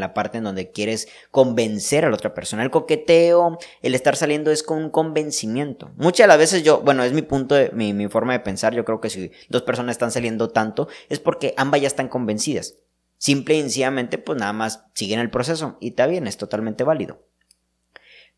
la 0.00 0.14
parte 0.14 0.38
en 0.38 0.44
donde 0.44 0.70
quieres 0.70 1.06
convencer 1.30 2.06
a 2.06 2.08
la 2.08 2.14
otra 2.14 2.32
persona. 2.32 2.62
El 2.62 2.70
coqueteo, 2.70 3.58
el 3.82 3.94
estar 3.94 4.16
saliendo 4.16 4.50
es 4.50 4.62
con 4.62 4.78
un 4.78 4.88
convencimiento. 4.88 5.90
Muchas 5.98 6.24
de 6.24 6.28
las 6.28 6.38
veces 6.38 6.62
yo, 6.62 6.80
bueno, 6.80 7.04
es 7.04 7.12
mi 7.12 7.20
punto, 7.20 7.56
mi 7.74 8.08
forma 8.08 8.32
de 8.32 8.40
pensar, 8.40 8.74
yo 8.74 8.86
creo 8.86 9.02
que 9.02 9.10
si 9.10 9.30
dos 9.50 9.60
personas 9.60 9.92
están 9.92 10.10
saliendo 10.10 10.48
tanto 10.48 10.88
es 11.10 11.20
porque 11.20 11.52
ambas 11.58 11.82
ya 11.82 11.88
están 11.88 12.08
convencidas. 12.08 12.74
Simple 13.20 13.54
y 13.54 13.60
sencillamente, 13.60 14.16
pues 14.16 14.38
nada 14.38 14.54
más 14.54 14.86
siguen 14.94 15.20
el 15.20 15.28
proceso 15.28 15.76
y 15.78 15.90
está 15.90 16.06
bien, 16.06 16.26
es 16.26 16.38
totalmente 16.38 16.84
válido. 16.84 17.22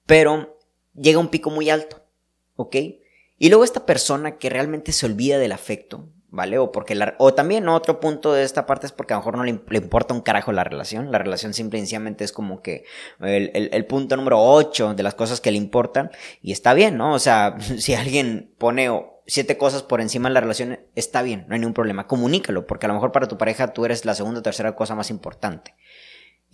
Pero 0.07 0.59
llega 0.93 1.21
un 1.21 1.29
pico 1.29 1.51
muy 1.51 1.71
alto, 1.71 2.05
¿ok? 2.57 2.75
Y 3.39 3.49
luego 3.49 3.63
esta 3.63 3.87
persona 3.87 4.39
que 4.39 4.51
realmente 4.51 4.91
se 4.91 5.07
olvida 5.07 5.39
del 5.39 5.53
afecto, 5.53 6.09
¿vale? 6.31 6.59
O 6.59 6.73
porque 6.73 6.99
o 7.19 7.33
también 7.33 7.69
otro 7.69 8.01
punto 8.01 8.33
de 8.33 8.43
esta 8.43 8.67
parte 8.67 8.87
es 8.87 8.93
porque 8.93 9.15
a 9.15 9.19
lo 9.19 9.21
mejor 9.21 9.37
no 9.37 9.45
le, 9.45 9.51
importa 9.51 10.15
un 10.15 10.21
carajo 10.21 10.51
la 10.51 10.65
relación. 10.65 11.13
La 11.13 11.19
relación 11.19 11.55
simple 11.55 11.79
y 11.79 12.23
es 12.25 12.33
como 12.33 12.61
que 12.61 12.85
el, 13.21 13.71
el, 13.73 13.87
punto 13.87 14.17
número 14.17 14.43
8 14.43 14.95
de 14.95 15.03
las 15.05 15.15
cosas 15.15 15.41
que 15.41 15.53
le 15.53 15.59
importan. 15.59 16.11
Y 16.41 16.51
está 16.51 16.75
bien, 16.75 16.97
¿no? 16.97 17.15
O 17.15 17.21
sea, 17.21 17.57
si 17.79 17.95
alguien 17.95 18.53
pone 18.59 18.91
siete 19.27 19.59
cosas 19.59 19.83
por 19.83 20.01
encima 20.01 20.29
de 20.29 20.35
la 20.35 20.41
relación, 20.41 20.81
está 20.95 21.23
bien, 21.23 21.45
no 21.49 21.55
hay 21.55 21.61
ningún 21.61 21.75
problema. 21.75 22.07
Comunícalo, 22.07 22.67
porque 22.67 22.87
a 22.87 22.89
lo 22.89 22.95
mejor 22.95 23.13
para 23.13 23.29
tu 23.29 23.39
pareja 23.39 23.73
tú 23.73 23.85
eres 23.85 24.05
la 24.05 24.15
segunda 24.15 24.41
o 24.41 24.43
tercera 24.43 24.75
cosa 24.75 24.95
más 24.95 25.11
importante. 25.11 25.75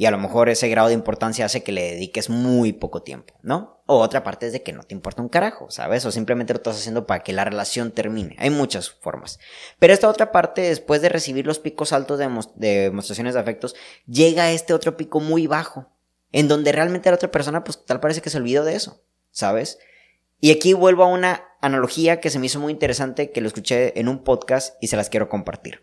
Y 0.01 0.07
a 0.07 0.13
lo 0.13 0.19
mejor 0.19 0.49
ese 0.49 0.69
grado 0.69 0.89
de 0.89 0.95
importancia 0.95 1.45
hace 1.45 1.65
que 1.65 1.73
le 1.73 1.95
dediques 1.95 2.31
muy 2.31 2.73
poco 2.73 3.03
tiempo, 3.03 3.35
¿no? 3.43 3.83
O 3.87 3.99
otra 3.99 4.23
parte 4.23 4.47
es 4.47 4.53
de 4.53 4.63
que 4.63 4.73
no 4.73 4.85
te 4.85 4.95
importa 4.95 5.23
un 5.23 5.29
carajo, 5.29 5.73
¿sabes? 5.73 6.05
O 6.05 6.13
simplemente 6.13 6.53
lo 6.53 6.59
estás 6.59 6.77
haciendo 6.77 7.05
para 7.05 7.25
que 7.25 7.33
la 7.33 7.45
relación 7.45 7.91
termine. 7.91 8.37
Hay 8.39 8.51
muchas 8.51 8.91
formas. 8.91 9.41
Pero 9.81 9.93
esta 9.93 10.09
otra 10.09 10.31
parte, 10.31 10.61
después 10.61 11.03
de 11.03 11.09
recibir 11.09 11.47
los 11.47 11.59
picos 11.59 11.93
altos 11.93 12.21
de, 12.21 12.69
demostraciones 12.85 13.35
de 13.35 13.41
afectos, 13.41 13.75
llega 14.07 14.45
a 14.45 14.53
este 14.53 14.73
otro 14.73 14.97
pico 14.97 15.19
muy 15.19 15.49
bajo, 15.49 15.91
en 16.31 16.47
donde 16.47 16.71
realmente 16.71 17.11
la 17.11 17.17
otra 17.17 17.33
persona, 17.33 17.65
pues 17.65 17.85
tal 17.85 17.99
parece 17.99 18.21
que 18.21 18.31
se 18.31 18.39
olvidó 18.39 18.65
de 18.65 18.77
eso, 18.77 19.03
¿sabes? 19.33 19.81
Y 20.41 20.51
aquí 20.53 20.73
vuelvo 20.73 21.05
a 21.05 21.09
una 21.09 21.45
analogía 21.61 22.21
que 22.21 22.31
se 22.31 22.39
me 22.39 22.47
hizo 22.47 22.61
muy 22.61 22.73
interesante, 22.73 23.31
que 23.31 23.41
lo 23.41 23.49
escuché 23.49 23.99
en 23.99 24.09
un 24.09 24.23
podcast 24.23 24.77
y 24.81 24.89
se 24.89 24.97
las 24.97 25.09
quiero 25.09 25.29
compartir. 25.29 25.83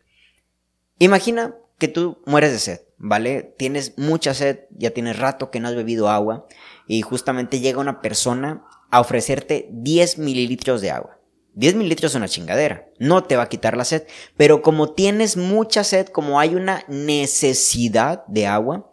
Imagina 0.97 1.55
que 1.77 1.87
tú 1.87 2.21
mueres 2.25 2.51
de 2.51 2.59
sed, 2.59 2.81
¿vale? 2.97 3.53
Tienes 3.57 3.97
mucha 3.97 4.33
sed, 4.33 4.59
ya 4.71 4.91
tienes 4.91 5.19
rato 5.19 5.51
que 5.51 5.59
no 5.59 5.67
has 5.67 5.75
bebido 5.75 6.09
agua 6.09 6.47
y 6.87 7.01
justamente 7.01 7.59
llega 7.59 7.81
una 7.81 8.01
persona 8.01 8.65
a 8.91 9.01
ofrecerte 9.01 9.67
10 9.71 10.19
mililitros 10.19 10.79
de 10.81 10.91
agua. 10.91 11.19
10 11.55 11.75
mililitros 11.75 12.11
es 12.11 12.15
una 12.15 12.27
chingadera, 12.27 12.89
no 12.99 13.23
te 13.23 13.37
va 13.37 13.43
a 13.43 13.49
quitar 13.49 13.77
la 13.77 13.85
sed, 13.85 14.03
pero 14.35 14.61
como 14.61 14.93
tienes 14.93 15.37
mucha 15.37 15.85
sed, 15.85 16.07
como 16.07 16.39
hay 16.39 16.53
una 16.53 16.83
necesidad 16.89 18.25
de 18.27 18.45
agua, 18.45 18.91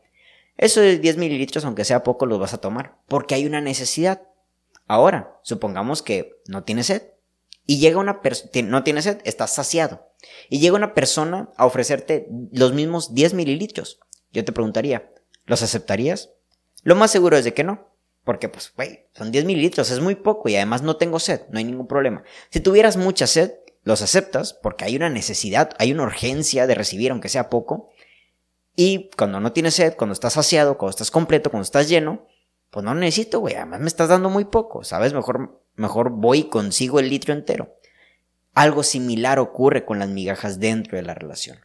esos 0.57 1.01
10 1.01 1.17
mililitros, 1.17 1.65
aunque 1.65 1.85
sea 1.85 2.05
poco, 2.05 2.25
los 2.25 2.39
vas 2.39 2.55
a 2.55 2.61
tomar, 2.61 2.97
porque 3.09 3.35
hay 3.35 3.47
una 3.47 3.61
necesidad. 3.61 4.23
Ahora, 4.93 5.41
supongamos 5.43 6.03
que 6.03 6.43
no 6.49 6.65
tienes 6.65 6.89
sed, 6.89 7.03
y 7.65 7.79
llega 7.79 7.99
una 7.99 8.21
persona, 8.21 8.69
no 8.69 8.85
tienes 8.85 9.05
sed, 9.05 9.23
estás 9.25 9.55
saciado. 9.55 10.13
Y 10.51 10.59
llega 10.59 10.77
una 10.77 10.93
persona 10.93 11.49
a 11.57 11.65
ofrecerte 11.65 12.29
los 12.53 12.75
mismos 12.75 13.15
10 13.15 13.33
mililitros. 13.33 14.01
Yo 14.35 14.45
te 14.45 14.53
preguntaría, 14.53 15.11
¿los 15.47 15.63
aceptarías? 15.63 16.35
Lo 16.83 16.95
más 16.95 17.11
seguro 17.11 17.39
es 17.39 17.45
de 17.45 17.55
que 17.55 17.65
no. 17.65 17.89
Porque, 18.23 18.51
pues, 18.51 18.71
güey, 18.77 19.07
son 19.15 19.33
10 19.33 19.47
mililitros, 19.47 19.91
es 19.91 20.01
muy 20.01 20.15
poco 20.15 20.51
y 20.51 20.57
además 20.57 20.83
no 20.83 20.97
tengo 20.97 21.19
sed, 21.19 21.41
no 21.49 21.57
hay 21.57 21.65
ningún 21.65 21.87
problema. 21.87 22.23
Si 22.51 22.61
tuvieras 22.61 22.99
mucha 22.99 23.27
sed, 23.27 23.55
los 23.85 24.03
aceptas 24.03 24.53
porque 24.53 24.85
hay 24.85 24.95
una 24.95 25.09
necesidad, 25.09 25.71
hay 25.79 25.93
una 25.93 26.03
urgencia 26.03 26.67
de 26.67 26.75
recibir, 26.75 27.13
aunque 27.13 27.31
sea 27.31 27.49
poco. 27.49 27.89
Y 28.77 29.09
cuando 29.17 29.41
no 29.41 29.53
tienes 29.53 29.73
sed, 29.73 29.97
cuando 29.97 30.13
estás 30.13 30.35
saciado, 30.35 30.77
cuando 30.77 30.91
estás 30.91 31.11
completo, 31.11 31.49
cuando 31.51 31.65
estás 31.65 31.89
lleno, 31.89 32.27
pues 32.73 32.85
no 32.85 32.97
necesito, 32.97 33.39
güey, 33.39 33.55
además 33.55 33.79
me 33.79 33.87
estás 33.87 34.09
dando 34.09 34.31
muy 34.31 34.47
poco, 34.47 34.83
¿sabes? 34.83 35.15
Mejor 35.15 35.63
Mejor 35.77 36.11
voy 36.11 36.41
y 36.41 36.45
consigo 36.45 37.01
el 37.01 37.09
litro 37.09 37.33
entero. 37.33 37.77
Algo 38.55 38.83
similar 38.83 39.39
ocurre 39.39 39.85
con 39.85 39.99
las 39.99 40.09
migajas 40.09 40.61
dentro 40.61 40.97
de 40.97 41.03
la 41.03 41.15
relación. 41.15 41.59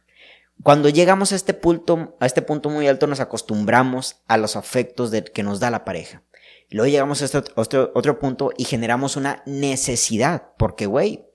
Cuando 0.62 0.88
llegamos 0.88 1.32
a 1.32 1.36
este 1.36 1.54
punto, 1.54 2.16
a 2.18 2.26
este 2.26 2.42
punto 2.42 2.70
muy 2.70 2.88
alto, 2.88 3.06
nos 3.06 3.20
acostumbramos 3.20 4.16
a 4.26 4.38
los 4.38 4.56
afectos 4.56 5.12
que 5.32 5.42
nos 5.42 5.60
da 5.60 5.70
la 5.70 5.84
pareja. 5.84 6.22
Luego 6.70 6.90
llegamos 6.90 7.22
a 7.22 7.26
este 7.26 7.38
otro, 7.54 7.92
otro 7.94 8.18
punto 8.18 8.50
y 8.56 8.64
generamos 8.64 9.16
una 9.16 9.42
necesidad. 9.46 10.54
Porque, 10.56 10.86
güey, 10.86 11.26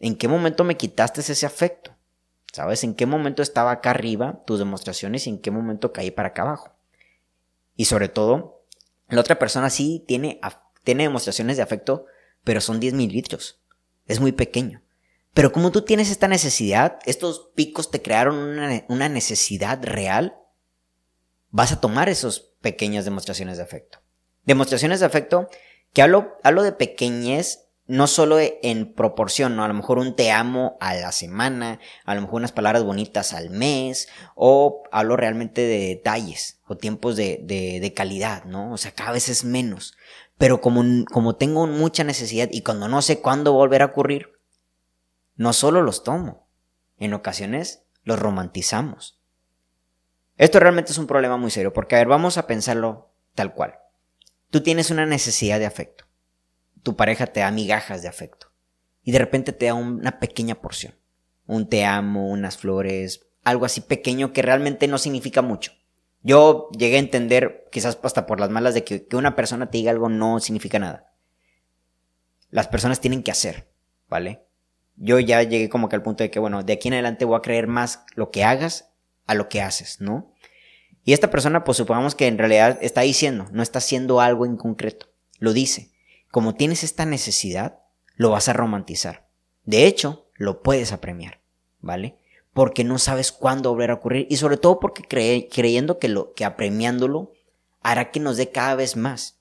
¿en 0.00 0.16
qué 0.16 0.28
momento 0.28 0.64
me 0.64 0.76
quitaste 0.76 1.20
ese 1.20 1.46
afecto? 1.46 1.92
¿Sabes? 2.52 2.84
¿En 2.84 2.94
qué 2.94 3.04
momento 3.04 3.42
estaba 3.42 3.72
acá 3.72 3.90
arriba 3.90 4.44
tus 4.46 4.60
demostraciones 4.60 5.26
y 5.26 5.30
en 5.30 5.38
qué 5.40 5.50
momento 5.50 5.92
caí 5.92 6.12
para 6.12 6.28
acá 6.28 6.42
abajo? 6.42 6.70
Y 7.76 7.86
sobre 7.86 8.08
todo, 8.08 8.63
la 9.14 9.20
otra 9.20 9.38
persona 9.38 9.70
sí 9.70 10.04
tiene 10.06 10.40
tiene 10.84 11.04
demostraciones 11.04 11.56
de 11.56 11.62
afecto, 11.62 12.06
pero 12.44 12.60
son 12.60 12.78
10 12.78 12.94
mililitros. 12.94 13.60
Es 14.06 14.20
muy 14.20 14.32
pequeño. 14.32 14.82
Pero 15.32 15.50
como 15.50 15.72
tú 15.72 15.82
tienes 15.82 16.10
esta 16.10 16.28
necesidad, 16.28 16.98
estos 17.06 17.50
picos 17.56 17.90
te 17.90 18.02
crearon 18.02 18.36
una, 18.88 19.08
necesidad 19.08 19.82
real, 19.82 20.36
vas 21.50 21.72
a 21.72 21.80
tomar 21.80 22.08
esas 22.08 22.40
pequeñas 22.60 23.04
demostraciones 23.04 23.56
de 23.56 23.64
afecto. 23.64 23.98
Demostraciones 24.44 25.00
de 25.00 25.06
afecto 25.06 25.48
que 25.92 26.02
hablo, 26.02 26.36
hablo 26.44 26.62
de 26.62 26.72
pequeñez 26.72 27.63
no 27.86 28.06
solo 28.06 28.38
en 28.40 28.94
proporción, 28.94 29.56
¿no? 29.56 29.64
A 29.64 29.68
lo 29.68 29.74
mejor 29.74 29.98
un 29.98 30.16
te 30.16 30.30
amo 30.30 30.76
a 30.80 30.94
la 30.94 31.12
semana, 31.12 31.80
a 32.04 32.14
lo 32.14 32.22
mejor 32.22 32.36
unas 32.36 32.52
palabras 32.52 32.82
bonitas 32.82 33.34
al 33.34 33.50
mes, 33.50 34.08
o 34.34 34.84
hablo 34.90 35.16
realmente 35.16 35.60
de 35.60 35.88
detalles 35.88 36.60
o 36.66 36.76
tiempos 36.76 37.16
de, 37.16 37.40
de, 37.42 37.94
calidad, 37.94 38.44
¿no? 38.44 38.72
O 38.72 38.78
sea, 38.78 38.92
cada 38.92 39.12
vez 39.12 39.28
es 39.28 39.44
menos. 39.44 39.94
Pero 40.38 40.60
como, 40.60 40.82
como 41.12 41.36
tengo 41.36 41.66
mucha 41.66 42.04
necesidad 42.04 42.48
y 42.50 42.62
cuando 42.62 42.88
no 42.88 43.02
sé 43.02 43.20
cuándo 43.20 43.52
volver 43.52 43.82
a 43.82 43.86
ocurrir, 43.86 44.32
no 45.36 45.52
solo 45.52 45.82
los 45.82 46.04
tomo, 46.04 46.48
en 46.98 47.12
ocasiones 47.12 47.84
los 48.02 48.18
romantizamos. 48.18 49.20
Esto 50.36 50.58
realmente 50.58 50.92
es 50.92 50.98
un 50.98 51.06
problema 51.06 51.36
muy 51.36 51.50
serio, 51.50 51.72
porque 51.72 51.96
a 51.96 51.98
ver, 51.98 52.08
vamos 52.08 52.38
a 52.38 52.46
pensarlo 52.46 53.12
tal 53.34 53.52
cual. 53.52 53.74
Tú 54.50 54.62
tienes 54.62 54.90
una 54.90 55.06
necesidad 55.06 55.58
de 55.58 55.66
afecto. 55.66 56.04
Tu 56.84 56.94
pareja 56.94 57.26
te 57.26 57.40
da 57.40 57.50
migajas 57.50 58.02
de 58.02 58.08
afecto. 58.08 58.52
Y 59.02 59.10
de 59.10 59.18
repente 59.18 59.52
te 59.52 59.66
da 59.66 59.74
una 59.74 60.20
pequeña 60.20 60.54
porción. 60.54 60.94
Un 61.46 61.68
te 61.68 61.84
amo, 61.84 62.28
unas 62.28 62.56
flores, 62.56 63.26
algo 63.42 63.66
así 63.66 63.80
pequeño 63.80 64.32
que 64.32 64.42
realmente 64.42 64.86
no 64.86 64.98
significa 64.98 65.42
mucho. 65.42 65.72
Yo 66.22 66.70
llegué 66.78 66.96
a 66.96 67.00
entender, 67.00 67.66
quizás 67.72 67.98
hasta 68.02 68.26
por 68.26 68.38
las 68.38 68.50
malas, 68.50 68.74
de 68.74 68.84
que, 68.84 69.06
que 69.06 69.16
una 69.16 69.34
persona 69.34 69.68
te 69.68 69.78
diga 69.78 69.90
algo 69.90 70.08
no 70.08 70.38
significa 70.38 70.78
nada. 70.78 71.12
Las 72.50 72.68
personas 72.68 73.00
tienen 73.00 73.22
que 73.22 73.30
hacer, 73.30 73.68
¿vale? 74.08 74.44
Yo 74.96 75.18
ya 75.18 75.42
llegué 75.42 75.68
como 75.68 75.88
que 75.88 75.96
al 75.96 76.02
punto 76.02 76.22
de 76.22 76.30
que, 76.30 76.38
bueno, 76.38 76.62
de 76.62 76.74
aquí 76.74 76.88
en 76.88 76.94
adelante 76.94 77.24
voy 77.24 77.36
a 77.36 77.42
creer 77.42 77.66
más 77.66 78.04
lo 78.14 78.30
que 78.30 78.44
hagas 78.44 78.90
a 79.26 79.34
lo 79.34 79.48
que 79.48 79.60
haces, 79.60 80.00
¿no? 80.00 80.32
Y 81.04 81.12
esta 81.12 81.30
persona, 81.30 81.64
pues 81.64 81.76
supongamos 81.76 82.14
que 82.14 82.26
en 82.26 82.38
realidad 82.38 82.78
está 82.80 83.02
diciendo, 83.02 83.46
no 83.52 83.62
está 83.62 83.78
haciendo 83.78 84.20
algo 84.20 84.46
en 84.46 84.56
concreto. 84.56 85.08
Lo 85.38 85.52
dice. 85.52 85.90
Como 86.34 86.56
tienes 86.56 86.82
esta 86.82 87.06
necesidad, 87.06 87.78
lo 88.16 88.30
vas 88.30 88.48
a 88.48 88.52
romantizar. 88.52 89.28
De 89.62 89.86
hecho, 89.86 90.26
lo 90.34 90.62
puedes 90.62 90.90
apremiar, 90.92 91.40
¿vale? 91.80 92.18
porque 92.54 92.84
no 92.84 92.98
sabes 92.98 93.32
cuándo 93.32 93.70
volver 93.70 93.90
a 93.90 93.94
ocurrir 93.94 94.28
y 94.30 94.36
sobre 94.36 94.56
todo 94.56 94.78
porque 94.78 95.02
creyendo 95.02 95.98
que, 95.98 96.08
lo, 96.08 96.32
que 96.32 96.44
apremiándolo 96.44 97.32
hará 97.82 98.10
que 98.10 98.20
nos 98.20 98.36
dé 98.36 98.50
cada 98.50 98.76
vez 98.76 98.96
más. 98.96 99.40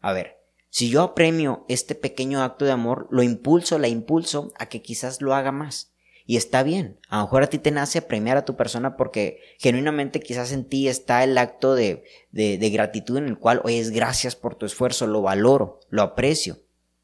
A 0.00 0.12
ver, 0.12 0.38
si 0.70 0.88
yo 0.88 1.02
apremio 1.02 1.64
este 1.68 1.94
pequeño 1.94 2.42
acto 2.42 2.64
de 2.64 2.72
amor, 2.72 3.06
lo 3.10 3.22
impulso, 3.22 3.78
la 3.78 3.88
impulso 3.88 4.52
a 4.58 4.66
que 4.66 4.82
quizás 4.82 5.20
lo 5.20 5.34
haga 5.34 5.52
más. 5.52 5.92
Y 6.28 6.36
está 6.36 6.64
bien, 6.64 6.98
a 7.08 7.18
lo 7.18 7.22
mejor 7.22 7.44
a 7.44 7.46
ti 7.46 7.58
te 7.58 7.70
nace 7.70 7.98
apremiar 7.98 8.36
a 8.36 8.44
tu 8.44 8.56
persona 8.56 8.96
porque 8.96 9.40
genuinamente 9.58 10.18
quizás 10.18 10.50
en 10.50 10.64
ti 10.64 10.88
está 10.88 11.22
el 11.22 11.38
acto 11.38 11.76
de, 11.76 12.02
de, 12.32 12.70
gratitud 12.70 13.18
en 13.18 13.28
el 13.28 13.38
cual, 13.38 13.60
oye, 13.62 13.78
es 13.78 13.90
gracias 13.90 14.34
por 14.34 14.56
tu 14.56 14.66
esfuerzo, 14.66 15.06
lo 15.06 15.22
valoro, 15.22 15.78
lo 15.88 16.02
aprecio, 16.02 16.58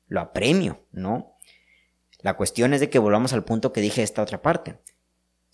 lo 0.08 0.20
apremio, 0.20 0.84
¿no? 0.90 1.36
La 2.18 2.36
cuestión 2.36 2.74
es 2.74 2.80
de 2.80 2.90
que 2.90 2.98
volvamos 2.98 3.32
al 3.32 3.44
punto 3.44 3.72
que 3.72 3.80
dije 3.80 4.02
esta 4.02 4.22
otra 4.22 4.42
parte. 4.42 4.80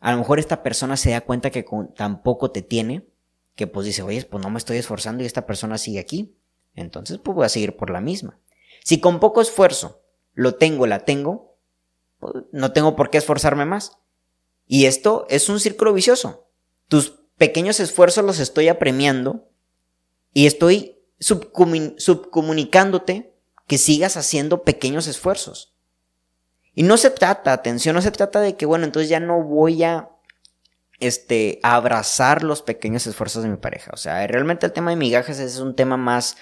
A 0.00 0.12
lo 0.12 0.18
mejor 0.18 0.38
esta 0.38 0.62
persona 0.62 0.96
se 0.96 1.10
da 1.10 1.20
cuenta 1.20 1.50
que 1.50 1.66
tampoco 1.94 2.50
te 2.50 2.62
tiene, 2.62 3.06
que 3.54 3.66
pues 3.66 3.84
dice, 3.84 4.02
oye, 4.02 4.24
pues 4.24 4.42
no 4.42 4.48
me 4.48 4.58
estoy 4.58 4.78
esforzando 4.78 5.22
y 5.22 5.26
esta 5.26 5.44
persona 5.44 5.76
sigue 5.76 5.98
aquí. 5.98 6.38
Entonces, 6.74 7.18
pues 7.18 7.34
voy 7.34 7.44
a 7.44 7.50
seguir 7.50 7.76
por 7.76 7.90
la 7.90 8.00
misma. 8.00 8.38
Si 8.84 9.00
con 9.00 9.20
poco 9.20 9.42
esfuerzo 9.42 10.02
lo 10.32 10.54
tengo, 10.54 10.86
la 10.86 11.00
tengo, 11.00 11.47
no 12.52 12.72
tengo 12.72 12.96
por 12.96 13.10
qué 13.10 13.18
esforzarme 13.18 13.64
más. 13.64 13.98
Y 14.66 14.86
esto 14.86 15.26
es 15.28 15.48
un 15.48 15.60
círculo 15.60 15.92
vicioso. 15.92 16.48
Tus 16.88 17.20
pequeños 17.36 17.80
esfuerzos 17.80 18.24
los 18.24 18.38
estoy 18.38 18.68
apremiando 18.68 19.48
y 20.32 20.46
estoy 20.46 20.98
subcomunicándote 21.18 23.34
que 23.66 23.78
sigas 23.78 24.16
haciendo 24.16 24.62
pequeños 24.62 25.06
esfuerzos. 25.06 25.74
Y 26.74 26.84
no 26.84 26.96
se 26.96 27.10
trata, 27.10 27.52
atención, 27.52 27.94
no 27.94 28.02
se 28.02 28.10
trata 28.10 28.40
de 28.40 28.56
que, 28.56 28.66
bueno, 28.66 28.84
entonces 28.84 29.08
ya 29.08 29.20
no 29.20 29.42
voy 29.42 29.82
a, 29.82 30.10
este, 31.00 31.60
abrazar 31.62 32.42
los 32.42 32.62
pequeños 32.62 33.06
esfuerzos 33.06 33.42
de 33.42 33.48
mi 33.48 33.56
pareja. 33.56 33.90
O 33.94 33.96
sea, 33.96 34.26
realmente 34.26 34.66
el 34.66 34.72
tema 34.72 34.90
de 34.90 34.96
migajas 34.96 35.38
es 35.38 35.58
un 35.58 35.74
tema 35.74 35.96
más, 35.96 36.36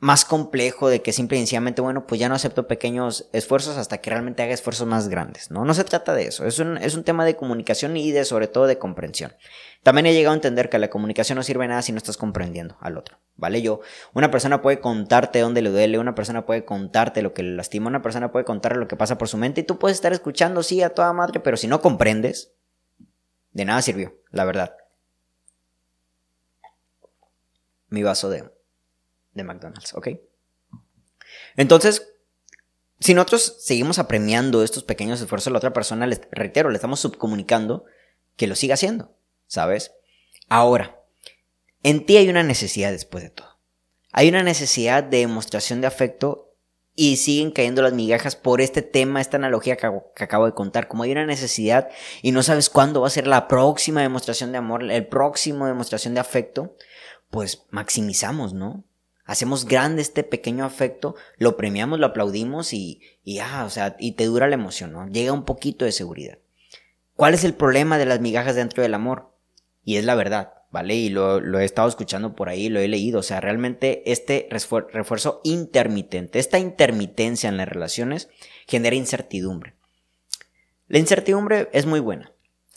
más 0.00 0.24
complejo 0.24 0.88
de 0.88 1.02
que 1.02 1.12
simple 1.12 1.36
y 1.36 1.40
sencillamente, 1.40 1.82
bueno, 1.82 2.06
pues 2.06 2.18
ya 2.18 2.30
no 2.30 2.34
acepto 2.34 2.66
pequeños 2.66 3.28
esfuerzos 3.34 3.76
hasta 3.76 3.98
que 3.98 4.08
realmente 4.08 4.42
haga 4.42 4.54
esfuerzos 4.54 4.88
más 4.88 5.08
grandes, 5.08 5.50
¿no? 5.50 5.66
No 5.66 5.74
se 5.74 5.84
trata 5.84 6.14
de 6.14 6.24
eso, 6.24 6.46
es 6.46 6.58
un, 6.58 6.78
es 6.78 6.94
un 6.94 7.04
tema 7.04 7.26
de 7.26 7.36
comunicación 7.36 7.94
y 7.98 8.10
de 8.10 8.24
sobre 8.24 8.48
todo 8.48 8.66
de 8.66 8.78
comprensión. 8.78 9.34
También 9.82 10.06
he 10.06 10.14
llegado 10.14 10.32
a 10.32 10.36
entender 10.36 10.70
que 10.70 10.78
la 10.78 10.88
comunicación 10.88 11.36
no 11.36 11.42
sirve 11.42 11.68
nada 11.68 11.82
si 11.82 11.92
no 11.92 11.98
estás 11.98 12.16
comprendiendo 12.16 12.78
al 12.80 12.96
otro, 12.96 13.18
¿vale? 13.36 13.60
Yo, 13.60 13.80
una 14.14 14.30
persona 14.30 14.62
puede 14.62 14.80
contarte 14.80 15.40
dónde 15.40 15.60
le 15.60 15.68
duele, 15.68 15.98
una 15.98 16.14
persona 16.14 16.46
puede 16.46 16.64
contarte 16.64 17.20
lo 17.20 17.34
que 17.34 17.42
le 17.42 17.54
lastima, 17.54 17.88
una 17.88 18.00
persona 18.00 18.32
puede 18.32 18.46
contarle 18.46 18.78
lo 18.78 18.88
que 18.88 18.96
pasa 18.96 19.18
por 19.18 19.28
su 19.28 19.36
mente 19.36 19.60
y 19.60 19.64
tú 19.64 19.78
puedes 19.78 19.98
estar 19.98 20.14
escuchando, 20.14 20.62
sí, 20.62 20.82
a 20.82 20.94
toda 20.94 21.12
madre, 21.12 21.40
pero 21.40 21.58
si 21.58 21.66
no 21.66 21.82
comprendes, 21.82 22.54
de 23.52 23.66
nada 23.66 23.82
sirvió, 23.82 24.18
la 24.30 24.46
verdad. 24.46 24.76
Mi 27.88 28.02
vaso 28.02 28.30
de 28.30 28.59
de 29.32 29.44
McDonald's, 29.44 29.94
¿ok? 29.94 30.08
Entonces, 31.56 32.12
si 33.00 33.14
nosotros 33.14 33.56
seguimos 33.60 33.98
apremiando 33.98 34.62
estos 34.62 34.84
pequeños 34.84 35.20
esfuerzos, 35.20 35.52
la 35.52 35.58
otra 35.58 35.72
persona, 35.72 36.06
les 36.06 36.20
reitero, 36.30 36.70
le 36.70 36.76
estamos 36.76 37.00
subcomunicando 37.00 37.84
que 38.36 38.46
lo 38.46 38.54
siga 38.54 38.74
haciendo, 38.74 39.16
¿sabes? 39.46 39.92
Ahora, 40.48 41.00
en 41.82 42.04
ti 42.04 42.16
hay 42.16 42.28
una 42.28 42.42
necesidad 42.42 42.92
después 42.92 43.24
de 43.24 43.30
todo. 43.30 43.58
Hay 44.12 44.28
una 44.28 44.42
necesidad 44.42 45.02
de 45.02 45.18
demostración 45.18 45.80
de 45.80 45.86
afecto 45.86 46.50
y 46.94 47.16
siguen 47.16 47.52
cayendo 47.52 47.80
las 47.80 47.94
migajas 47.94 48.36
por 48.36 48.60
este 48.60 48.82
tema, 48.82 49.20
esta 49.20 49.36
analogía 49.36 49.76
que, 49.76 49.90
que, 50.14 50.24
acabo 50.24 50.46
de 50.46 50.52
contar. 50.52 50.88
Como 50.88 51.04
hay 51.04 51.12
una 51.12 51.24
necesidad 51.24 51.88
y 52.20 52.32
no 52.32 52.42
sabes 52.42 52.68
cuándo 52.68 53.00
va 53.00 53.06
a 53.06 53.10
ser 53.10 53.26
la 53.26 53.48
próxima 53.48 54.02
demostración 54.02 54.52
de 54.52 54.58
amor, 54.58 54.82
el 54.90 55.06
próximo 55.06 55.66
demostración 55.66 56.14
de 56.14 56.20
afecto, 56.20 56.76
pues 57.30 57.62
maximizamos, 57.70 58.52
¿no? 58.52 58.84
Hacemos 59.30 59.64
grande 59.64 60.02
este 60.02 60.24
pequeño 60.24 60.64
afecto, 60.64 61.14
lo 61.38 61.56
premiamos, 61.56 62.00
lo 62.00 62.06
aplaudimos 62.06 62.72
y, 62.72 63.00
ah, 63.40 63.62
o 63.64 63.70
sea, 63.70 63.94
y 64.00 64.12
te 64.12 64.24
dura 64.24 64.48
la 64.48 64.56
emoción, 64.56 64.90
¿no? 64.90 65.06
Llega 65.06 65.32
un 65.32 65.44
poquito 65.44 65.84
de 65.84 65.92
seguridad. 65.92 66.38
¿Cuál 67.14 67.34
es 67.34 67.44
el 67.44 67.54
problema 67.54 67.96
de 67.96 68.06
las 68.06 68.18
migajas 68.20 68.56
dentro 68.56 68.82
del 68.82 68.92
amor? 68.92 69.30
Y 69.84 69.98
es 69.98 70.04
la 70.04 70.16
verdad, 70.16 70.54
¿vale? 70.72 70.96
Y 70.96 71.10
lo 71.10 71.60
he 71.60 71.64
estado 71.64 71.88
escuchando 71.88 72.34
por 72.34 72.48
ahí, 72.48 72.68
lo 72.68 72.80
he 72.80 72.88
leído, 72.88 73.20
o 73.20 73.22
sea, 73.22 73.40
realmente 73.40 74.02
este 74.10 74.48
refuerzo 74.50 75.40
intermitente, 75.44 76.40
esta 76.40 76.58
intermitencia 76.58 77.48
en 77.48 77.56
las 77.56 77.68
relaciones 77.68 78.30
genera 78.66 78.96
incertidumbre. 78.96 79.74
La 80.88 80.98
incertidumbre 80.98 81.68
es 81.72 81.86
muy 81.86 82.00
buena, 82.00 82.32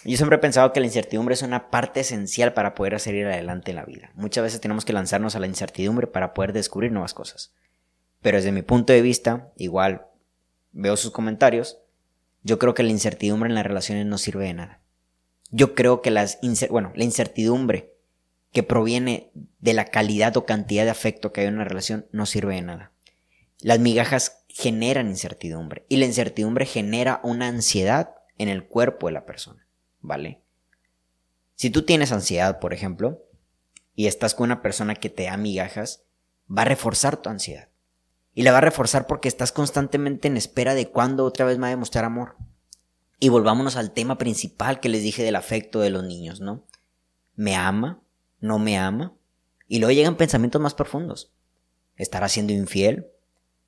yo 0.05 0.17
siempre 0.17 0.35
he 0.35 0.41
pensado 0.41 0.73
que 0.73 0.79
la 0.79 0.85
incertidumbre 0.85 1.33
es 1.33 1.41
una 1.41 1.69
parte 1.69 2.01
esencial 2.01 2.53
para 2.53 2.75
poder 2.75 2.99
salir 2.99 3.25
adelante 3.25 3.71
en 3.71 3.77
la 3.77 3.85
vida. 3.85 4.11
Muchas 4.15 4.43
veces 4.43 4.59
tenemos 4.59 4.85
que 4.85 4.93
lanzarnos 4.93 5.35
a 5.35 5.39
la 5.39 5.47
incertidumbre 5.47 6.07
para 6.07 6.33
poder 6.33 6.51
descubrir 6.51 6.91
nuevas 6.91 7.13
cosas. 7.13 7.53
Pero 8.21 8.37
desde 8.37 8.51
mi 8.51 8.61
punto 8.61 8.91
de 8.93 9.01
vista, 9.01 9.51
igual 9.55 10.07
veo 10.71 10.97
sus 10.97 11.11
comentarios, 11.11 11.79
yo 12.43 12.59
creo 12.59 12.73
que 12.73 12.83
la 12.83 12.89
incertidumbre 12.89 13.49
en 13.49 13.55
las 13.55 13.65
relaciones 13.65 14.05
no 14.05 14.17
sirve 14.17 14.45
de 14.45 14.53
nada. 14.53 14.79
Yo 15.51 15.75
creo 15.75 16.01
que 16.01 16.11
las 16.11 16.39
bueno, 16.69 16.91
la 16.95 17.03
incertidumbre 17.03 17.93
que 18.51 18.63
proviene 18.63 19.31
de 19.59 19.73
la 19.73 19.85
calidad 19.85 20.35
o 20.37 20.45
cantidad 20.45 20.83
de 20.83 20.91
afecto 20.91 21.31
que 21.31 21.41
hay 21.41 21.47
en 21.47 21.55
una 21.55 21.63
relación 21.63 22.07
no 22.11 22.25
sirve 22.25 22.55
de 22.55 22.61
nada. 22.61 22.91
Las 23.59 23.79
migajas 23.79 24.43
generan 24.49 25.07
incertidumbre 25.07 25.85
y 25.89 25.97
la 25.97 26.05
incertidumbre 26.05 26.65
genera 26.65 27.21
una 27.23 27.47
ansiedad 27.47 28.15
en 28.37 28.49
el 28.49 28.65
cuerpo 28.65 29.07
de 29.07 29.13
la 29.13 29.25
persona. 29.25 29.62
¿Vale? 30.03 30.43
Si 31.55 31.71
tú 31.71 31.83
tienes 31.83 32.11
ansiedad, 32.11 32.59
por 32.59 32.73
ejemplo, 32.73 33.23
y 33.95 34.05
estás 34.05 34.35
con 34.35 34.45
una 34.45 34.61
persona 34.61 34.95
que 34.95 35.09
te 35.09 35.23
da 35.23 35.37
migajas, 35.37 36.03
va 36.47 36.63
a 36.63 36.65
reforzar 36.65 37.17
tu 37.17 37.29
ansiedad. 37.29 37.69
Y 38.35 38.43
la 38.43 38.51
va 38.51 38.59
a 38.59 38.61
reforzar 38.61 39.07
porque 39.07 39.27
estás 39.27 39.51
constantemente 39.51 40.27
en 40.27 40.37
espera 40.37 40.75
de 40.75 40.89
cuándo 40.89 41.25
otra 41.25 41.45
vez 41.45 41.57
me 41.57 41.63
va 41.63 41.67
a 41.67 41.71
demostrar 41.71 42.05
amor. 42.05 42.35
Y 43.19 43.29
volvámonos 43.29 43.77
al 43.77 43.91
tema 43.91 44.17
principal 44.17 44.79
que 44.79 44.89
les 44.89 45.03
dije 45.03 45.23
del 45.23 45.35
afecto 45.35 45.79
de 45.79 45.89
los 45.89 46.03
niños, 46.03 46.41
¿no? 46.41 46.65
¿Me 47.35 47.55
ama? 47.55 48.03
¿No 48.39 48.59
me 48.59 48.77
ama? 48.77 49.13
Y 49.67 49.79
luego 49.79 49.93
llegan 49.93 50.17
pensamientos 50.17 50.61
más 50.61 50.73
profundos. 50.73 51.31
¿Estará 51.95 52.27
siendo 52.27 52.53
infiel? 52.53 53.07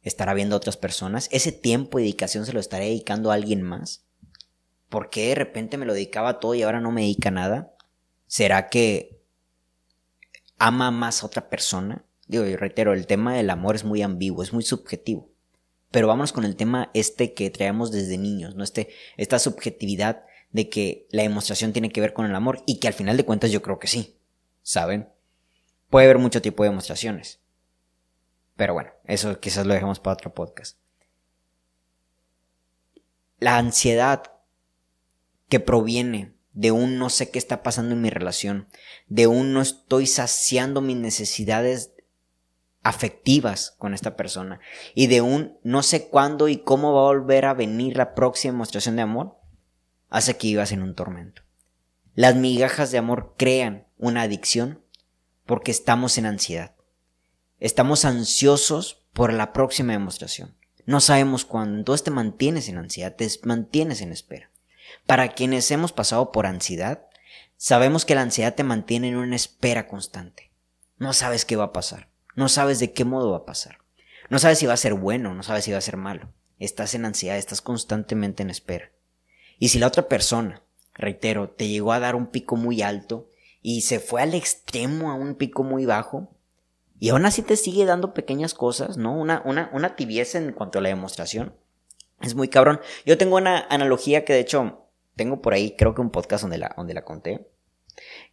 ¿Estará 0.02 0.34
viendo 0.34 0.56
a 0.56 0.58
otras 0.58 0.78
personas? 0.78 1.30
¿Ese 1.32 1.52
tiempo 1.52 2.00
y 2.00 2.04
dedicación 2.04 2.46
se 2.46 2.54
lo 2.54 2.60
estaré 2.60 2.86
dedicando 2.86 3.32
a 3.32 3.36
alguien 3.36 3.62
más? 3.62 4.06
¿Por 4.96 5.10
qué 5.10 5.28
de 5.28 5.36
repente 5.36 5.78
me 5.78 5.86
lo 5.86 5.94
dedicaba 5.94 6.40
todo 6.40 6.56
y 6.56 6.64
ahora 6.64 6.80
no 6.80 6.90
me 6.90 7.02
dedica 7.02 7.30
nada? 7.30 7.76
¿Será 8.28 8.70
que 8.70 9.20
ama 10.58 10.90
más 10.90 11.22
a 11.22 11.26
otra 11.26 11.50
persona? 11.50 12.06
Digo, 12.28 12.46
y 12.46 12.56
reitero, 12.56 12.94
el 12.94 13.06
tema 13.06 13.36
del 13.36 13.50
amor 13.50 13.76
es 13.76 13.84
muy 13.84 14.02
ambiguo, 14.02 14.42
es 14.42 14.54
muy 14.54 14.64
subjetivo. 14.64 15.30
Pero 15.92 16.08
vamos 16.08 16.32
con 16.32 16.46
el 16.46 16.56
tema 16.56 16.92
este 16.94 17.34
que 17.34 17.50
traemos 17.50 17.92
desde 17.92 18.18
niños, 18.18 18.56
¿no? 18.56 18.64
Este, 18.64 18.88
esta 19.18 19.38
subjetividad 19.38 20.24
de 20.52 20.70
que 20.70 21.10
la 21.12 21.24
demostración 21.24 21.74
tiene 21.74 21.90
que 21.90 22.00
ver 22.00 22.14
con 22.14 22.26
el 22.26 22.34
amor 22.34 22.64
y 22.66 22.80
que 22.80 22.88
al 22.88 22.94
final 22.94 23.18
de 23.18 23.26
cuentas 23.26 23.52
yo 23.52 23.62
creo 23.62 23.80
que 23.80 23.88
sí, 23.88 24.16
¿saben? 24.62 25.10
Puede 25.90 26.06
haber 26.06 26.20
mucho 26.20 26.42
tipo 26.42 26.64
de 26.64 26.70
demostraciones. 26.70 27.42
Pero 28.56 28.74
bueno, 28.74 28.92
eso 29.04 29.42
quizás 29.42 29.66
lo 29.66 29.74
dejemos 29.74 30.00
para 30.00 30.14
otro 30.14 30.34
podcast. 30.34 30.78
La 33.40 33.58
ansiedad 33.58 34.35
que 35.50 35.60
proviene 35.60 36.36
de 36.54 36.72
un 36.72 36.98
no 36.98 37.10
sé 37.10 37.30
qué 37.30 37.38
está 37.38 37.64
pasando 37.64 37.94
en 37.94 38.02
mi 38.02 38.10
relación, 38.10 38.68
de 39.08 39.28
un 39.28 39.54
no 39.54 39.62
estoy 39.62 40.08
saciando 40.08 40.82
mis 40.82 40.98
necesidades 40.98 41.92
afectivas 42.82 43.76
con 43.78 43.94
esta 43.94 44.16
persona 44.16 44.60
y 44.94 45.08
de 45.08 45.22
un 45.22 45.58
no 45.64 45.84
sé 45.84 46.08
cuándo 46.08 46.48
y 46.48 46.58
cómo 46.58 46.94
va 46.94 47.02
a 47.02 47.14
volver 47.14 47.46
a 47.46 47.54
venir 47.54 47.98
la 47.98 48.14
próxima 48.16 48.54
demostración 48.54 48.96
de 48.96 49.02
amor, 49.02 49.38
hace 50.10 50.38
que 50.38 50.48
vivas 50.48 50.72
en 50.72 50.82
un 50.82 50.96
tormento. 50.96 51.42
Las 52.14 52.36
migajas 52.36 52.92
de 52.92 52.98
amor 52.98 53.34
crean 53.38 53.88
una 53.98 54.22
adicción 54.22 54.82
porque 55.46 55.72
estamos 55.72 56.18
en 56.18 56.26
ansiedad. 56.26 56.76
Estamos 57.60 58.06
ansiosos 58.06 59.04
por 59.14 59.34
la 59.34 59.52
próxima 59.52 59.94
demostración. 59.94 60.56
No 60.86 61.02
sabemos 61.02 61.44
cuándo, 61.44 61.78
entonces 61.80 62.04
te 62.04 62.12
mantienes 62.12 62.70
en 62.70 62.78
ansiedad, 62.78 63.16
te 63.16 63.28
mantienes 63.44 64.02
en 64.02 64.12
espera. 64.12 64.52
Para 65.06 65.30
quienes 65.30 65.70
hemos 65.72 65.92
pasado 65.92 66.32
por 66.32 66.46
ansiedad, 66.46 67.08
sabemos 67.58 68.06
que 68.06 68.16
la 68.16 68.22
ansiedad 68.22 68.56
te 68.56 68.64
mantiene 68.64 69.10
en 69.10 69.18
una 69.18 69.36
espera 69.36 69.88
constante. 69.88 70.52
No 70.98 71.14
sabes 71.14 71.46
qué 71.46 71.56
va 71.56 71.66
a 71.66 71.74
pasar, 71.74 72.10
no 72.36 72.50
sabes 72.50 72.80
de 72.80 72.94
qué 72.94 73.06
modo 73.06 73.32
va 73.32 73.38
a 73.38 73.46
pasar, 73.46 73.80
no 74.30 74.40
sabes 74.40 74.60
si 74.60 74.66
va 74.66 74.74
a 74.74 74.78
ser 74.78 74.94
bueno, 74.94 75.34
no 75.34 75.44
sabes 75.44 75.66
si 75.66 75.72
va 75.72 75.78
a 75.78 75.82
ser 75.82 75.98
malo. 75.98 76.30
Estás 76.58 76.96
en 76.96 77.06
ansiedad, 77.06 77.38
estás 77.38 77.62
constantemente 77.62 78.44
en 78.44 78.50
espera. 78.50 78.92
Y 79.60 79.70
si 79.70 79.80
la 79.80 79.88
otra 79.88 80.08
persona, 80.08 80.62
reitero, 80.94 81.50
te 81.50 81.68
llegó 81.68 81.92
a 81.92 82.00
dar 82.00 82.16
un 82.16 82.28
pico 82.28 82.56
muy 82.56 82.82
alto 82.82 83.30
y 83.62 83.82
se 83.82 84.00
fue 84.00 84.22
al 84.22 84.34
extremo 84.34 85.12
a 85.12 85.16
un 85.16 85.36
pico 85.36 85.64
muy 85.64 85.86
bajo, 85.86 86.36
y 87.00 87.10
aún 87.10 87.26
así 87.26 87.42
te 87.42 87.58
sigue 87.58 87.86
dando 87.86 88.14
pequeñas 88.14 88.54
cosas, 88.54 88.98
¿no? 88.98 89.14
Una, 89.14 89.42
una, 89.46 89.70
una 89.74 89.96
tibieza 89.96 90.38
en 90.38 90.54
cuanto 90.54 90.80
a 90.80 90.82
la 90.82 90.90
demostración. 90.90 91.54
Es 92.22 92.36
muy 92.36 92.48
cabrón. 92.48 92.80
Yo 93.06 93.18
tengo 93.18 93.36
una 93.36 93.66
analogía 93.70 94.24
que 94.24 94.34
de 94.34 94.40
hecho 94.40 94.85
tengo 95.16 95.42
por 95.42 95.54
ahí, 95.54 95.76
creo 95.78 95.94
que 95.96 96.02
un 96.02 96.12
podcast 96.12 96.44
donde 96.44 96.58
la, 96.58 96.74
donde 96.78 96.94
la 96.94 97.04
conté, 97.04 97.48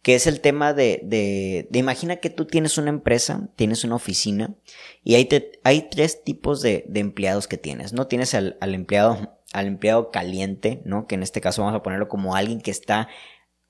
que 0.01 0.15
es 0.15 0.27
el 0.27 0.41
tema 0.41 0.73
de, 0.73 0.99
de, 1.03 1.79
imagina 1.79 2.17
que 2.17 2.29
tú 2.29 2.45
tienes 2.45 2.77
una 2.77 2.89
empresa, 2.89 3.49
tienes 3.55 3.83
una 3.83 3.95
oficina, 3.95 4.55
y 5.03 5.15
hay, 5.15 5.29
hay 5.63 5.89
tres 5.89 6.23
tipos 6.23 6.61
de, 6.61 6.85
de, 6.87 6.99
empleados 6.99 7.47
que 7.47 7.57
tienes, 7.57 7.93
¿no? 7.93 8.07
Tienes 8.07 8.33
al, 8.33 8.57
al, 8.59 8.73
empleado, 8.75 9.39
al 9.53 9.67
empleado 9.67 10.11
caliente, 10.11 10.81
¿no? 10.85 11.07
Que 11.07 11.15
en 11.15 11.23
este 11.23 11.41
caso 11.41 11.61
vamos 11.61 11.77
a 11.77 11.83
ponerlo 11.83 12.09
como 12.09 12.35
alguien 12.35 12.61
que 12.61 12.71
está 12.71 13.07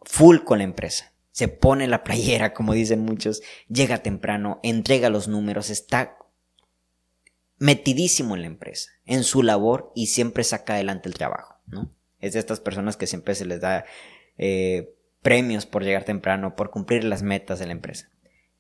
full 0.02 0.40
con 0.40 0.58
la 0.58 0.64
empresa. 0.64 1.14
Se 1.32 1.48
pone 1.48 1.88
la 1.88 2.04
playera, 2.04 2.54
como 2.54 2.74
dicen 2.74 3.02
muchos, 3.02 3.42
llega 3.68 4.04
temprano, 4.04 4.60
entrega 4.64 5.10
los 5.10 5.28
números, 5.28 5.70
está 5.70 6.18
metidísimo 7.58 8.36
en 8.36 8.42
la 8.42 8.48
empresa, 8.48 8.92
en 9.06 9.24
su 9.24 9.42
labor 9.44 9.92
y 9.96 10.08
siempre 10.08 10.44
saca 10.44 10.74
adelante 10.74 11.08
el 11.08 11.16
trabajo, 11.16 11.56
¿no? 11.66 11.92
Es 12.24 12.34
de 12.34 12.40
estas 12.40 12.62
personas 12.62 12.96
que 12.96 13.06
siempre 13.06 13.36
se 13.36 13.46
les 13.46 13.60
da 13.60 13.84
eh, 14.38 14.96
premios 15.22 15.66
por 15.66 15.84
llegar 15.84 16.06
temprano, 16.06 16.56
por 16.56 16.72
cumplir 16.72 17.04
las 17.04 17.22
metas 17.22 17.60
de 17.60 17.66
la 17.66 17.74
empresa. 17.74 18.10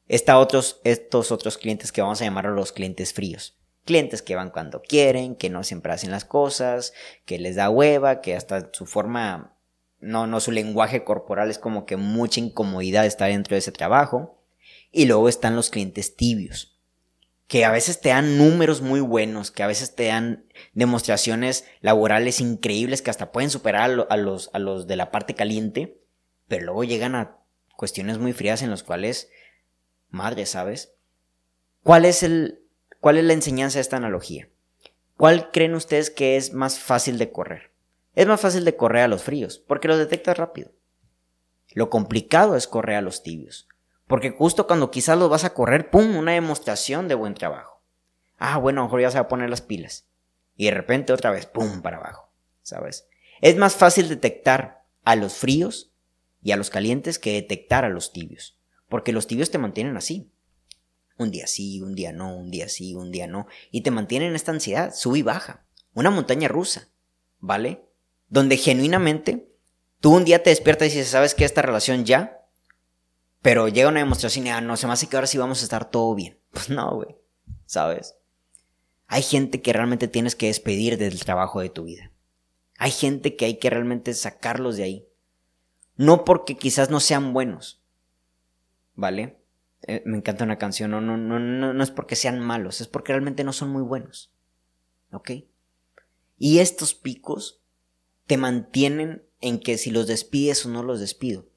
Está 0.09 0.37
otros, 0.37 0.81
estos 0.83 1.31
otros 1.31 1.57
clientes 1.57 1.93
que 1.93 2.01
vamos 2.01 2.21
a 2.21 2.25
llamar 2.25 2.45
los 2.45 2.73
clientes 2.73 3.13
fríos. 3.13 3.57
Clientes 3.85 4.21
que 4.21 4.35
van 4.35 4.49
cuando 4.49 4.81
quieren, 4.81 5.35
que 5.35 5.49
no 5.49 5.63
siempre 5.63 5.93
hacen 5.93 6.11
las 6.11 6.25
cosas, 6.25 6.93
que 7.23 7.39
les 7.39 7.55
da 7.55 7.69
hueva, 7.69 8.19
que 8.19 8.35
hasta 8.35 8.69
su 8.73 8.85
forma 8.85 9.57
no, 10.01 10.27
no, 10.27 10.41
su 10.41 10.51
lenguaje 10.51 11.05
corporal 11.05 11.49
es 11.49 11.57
como 11.57 11.85
que 11.85 11.95
mucha 11.95 12.41
incomodidad 12.41 13.05
estar 13.05 13.29
dentro 13.29 13.55
de 13.55 13.59
ese 13.59 13.71
trabajo. 13.71 14.43
Y 14.91 15.05
luego 15.05 15.29
están 15.29 15.55
los 15.55 15.69
clientes 15.69 16.17
tibios, 16.17 16.72
que 17.53 17.65
a 17.65 17.71
veces 17.71 18.01
te 18.01 18.09
dan 18.09 18.39
números 18.39 18.81
muy 18.81 18.99
buenos, 18.99 19.51
que 19.51 19.61
a 19.61 19.67
veces 19.67 19.93
te 19.93 20.07
dan 20.07 20.43
demostraciones 20.73 21.65
laborales 21.81 22.41
increíbles 22.41 23.03
que 23.03 23.11
hasta 23.11 23.31
pueden 23.31 23.51
superar 23.51 24.07
a, 24.09 24.17
los, 24.17 24.87
de 24.87 24.95
la 24.95 25.11
parte 25.11 25.35
caliente, 25.35 26.01
pero 26.47 26.65
luego 26.65 26.83
llegan 26.83 27.13
a 27.13 27.37
cuestiones 27.75 28.17
muy 28.17 28.33
frías 28.33 28.63
en 28.63 28.71
las 28.71 28.81
cuales, 28.81 29.29
madre, 30.09 30.47
¿sabes? 30.47 30.95
¿Cuál 31.83 32.05
es 32.05 32.23
el, 32.23 32.63
cuál 32.99 33.17
es 33.17 33.23
la 33.23 33.33
enseñanza 33.33 33.77
de 33.77 33.81
esta 33.81 33.97
analogía? 33.97 34.49
¿Cuál 35.15 35.51
creen 35.51 35.75
ustedes 35.75 36.09
que 36.09 36.37
es 36.37 36.53
más 36.53 36.79
fácil 36.79 37.19
de 37.19 37.31
correr? 37.31 37.69
Es 38.15 38.25
más 38.25 38.41
fácil 38.41 38.65
de 38.65 38.75
correr 38.75 39.03
a 39.03 39.07
los 39.07 39.21
fríos, 39.21 39.59
porque 39.59 39.87
los 39.87 39.99
detectas 39.99 40.39
rápido. 40.39 40.71
Lo 41.73 41.91
complicado 41.91 42.55
es 42.55 42.65
correr 42.65 42.95
a 42.95 43.01
los 43.03 43.21
tibios, 43.21 43.67
porque 44.13 44.29
justo 44.29 44.67
cuando 44.67 44.91
quizás 44.91 45.17
los 45.17 45.27
vas 45.27 45.43
a 45.43 45.55
correr, 45.55 45.89
¡pum! 45.89 46.15
Una 46.15 46.33
demostración 46.33 47.07
de 47.07 47.15
buen 47.15 47.33
trabajo. 47.33 47.81
Ah, 48.37 48.59
bueno, 48.59 48.81
a 48.81 48.83
lo 48.83 48.87
mejor 48.87 49.01
ya 49.01 49.09
se 49.09 49.17
va 49.17 49.23
a 49.23 49.27
poner 49.27 49.49
las 49.49 49.61
pilas. 49.61 50.05
Y 50.55 50.65
de 50.65 50.71
repente 50.71 51.13
otra 51.13 51.31
vez, 51.31 51.47
¡pum! 51.47 51.81
para 51.81 51.97
abajo. 51.97 52.31
¿Sabes? 52.61 53.07
Es 53.41 53.57
más 53.57 53.73
fácil 53.73 54.07
detectar 54.09 54.85
a 55.03 55.15
los 55.15 55.33
fríos 55.33 55.95
y 56.43 56.51
a 56.51 56.57
los 56.57 56.69
calientes 56.69 57.17
que 57.17 57.33
detectar 57.33 57.85
a 57.85 57.89
los 57.89 58.13
tibios. 58.13 58.59
Porque 58.87 59.13
los 59.13 59.25
tibios 59.25 59.49
te 59.49 59.57
mantienen 59.57 59.97
así. 59.97 60.31
Un 61.17 61.31
día 61.31 61.47
sí, 61.47 61.81
un 61.81 61.95
día 61.95 62.13
no, 62.13 62.37
un 62.37 62.51
día 62.51 62.69
sí, 62.69 62.93
un 62.93 63.11
día 63.11 63.25
no. 63.25 63.47
Y 63.71 63.81
te 63.81 63.89
mantienen 63.89 64.29
en 64.29 64.35
esta 64.35 64.51
ansiedad, 64.51 64.93
sube 64.93 65.17
y 65.17 65.23
baja. 65.23 65.65
Una 65.95 66.11
montaña 66.11 66.49
rusa. 66.49 66.87
¿Vale? 67.39 67.83
Donde 68.27 68.57
genuinamente 68.57 69.49
tú 70.01 70.15
un 70.15 70.23
día 70.23 70.43
te 70.43 70.51
despiertas 70.51 70.89
y 70.89 70.97
dices, 70.97 71.07
¿sabes 71.07 71.33
qué? 71.33 71.45
Esta 71.45 71.63
relación 71.63 72.05
ya. 72.05 72.42
Pero 73.43 73.67
llega 73.67 73.89
una 73.89 73.99
demostración 73.99 74.47
y, 74.47 74.49
ah, 74.49 74.61
no, 74.61 74.77
se 74.77 74.87
me 74.87 74.93
hace 74.93 75.07
que 75.07 75.17
ahora 75.17 75.27
sí 75.27 75.37
vamos 75.37 75.61
a 75.61 75.65
estar 75.65 75.91
todo 75.91 76.15
bien. 76.15 76.39
Pues 76.53 76.69
no, 76.69 76.95
güey. 76.95 77.15
¿Sabes? 77.65 78.15
Hay 79.07 79.21
gente 79.21 79.61
que 79.61 79.73
realmente 79.73 80.07
tienes 80.07 80.35
que 80.35 80.47
despedir 80.47 80.97
del 80.97 81.19
trabajo 81.19 81.59
de 81.59 81.69
tu 81.69 81.83
vida. 81.83 82.11
Hay 82.77 82.91
gente 82.91 83.35
que 83.35 83.45
hay 83.45 83.57
que 83.57 83.69
realmente 83.69 84.13
sacarlos 84.13 84.77
de 84.77 84.83
ahí. 84.83 85.07
No 85.97 86.25
porque 86.25 86.57
quizás 86.57 86.89
no 86.89 86.99
sean 86.99 87.33
buenos. 87.33 87.81
¿Vale? 88.95 89.39
Eh, 89.87 90.03
me 90.05 90.17
encanta 90.17 90.45
una 90.45 90.57
canción. 90.57 90.91
No, 90.91 91.01
no, 91.01 91.17
no, 91.17 91.39
no, 91.39 91.73
no 91.73 91.83
es 91.83 91.91
porque 91.91 92.15
sean 92.15 92.39
malos, 92.39 92.81
es 92.81 92.87
porque 92.87 93.11
realmente 93.11 93.43
no 93.43 93.51
son 93.51 93.69
muy 93.69 93.81
buenos. 93.81 94.31
¿Ok? 95.11 95.31
Y 96.37 96.59
estos 96.59 96.93
picos 96.93 97.61
te 98.25 98.37
mantienen 98.37 99.23
en 99.41 99.59
que 99.59 99.77
si 99.77 99.91
los 99.91 100.07
despides 100.07 100.65
o 100.65 100.69
no 100.69 100.81
los 100.81 100.99
despido. 100.99 101.47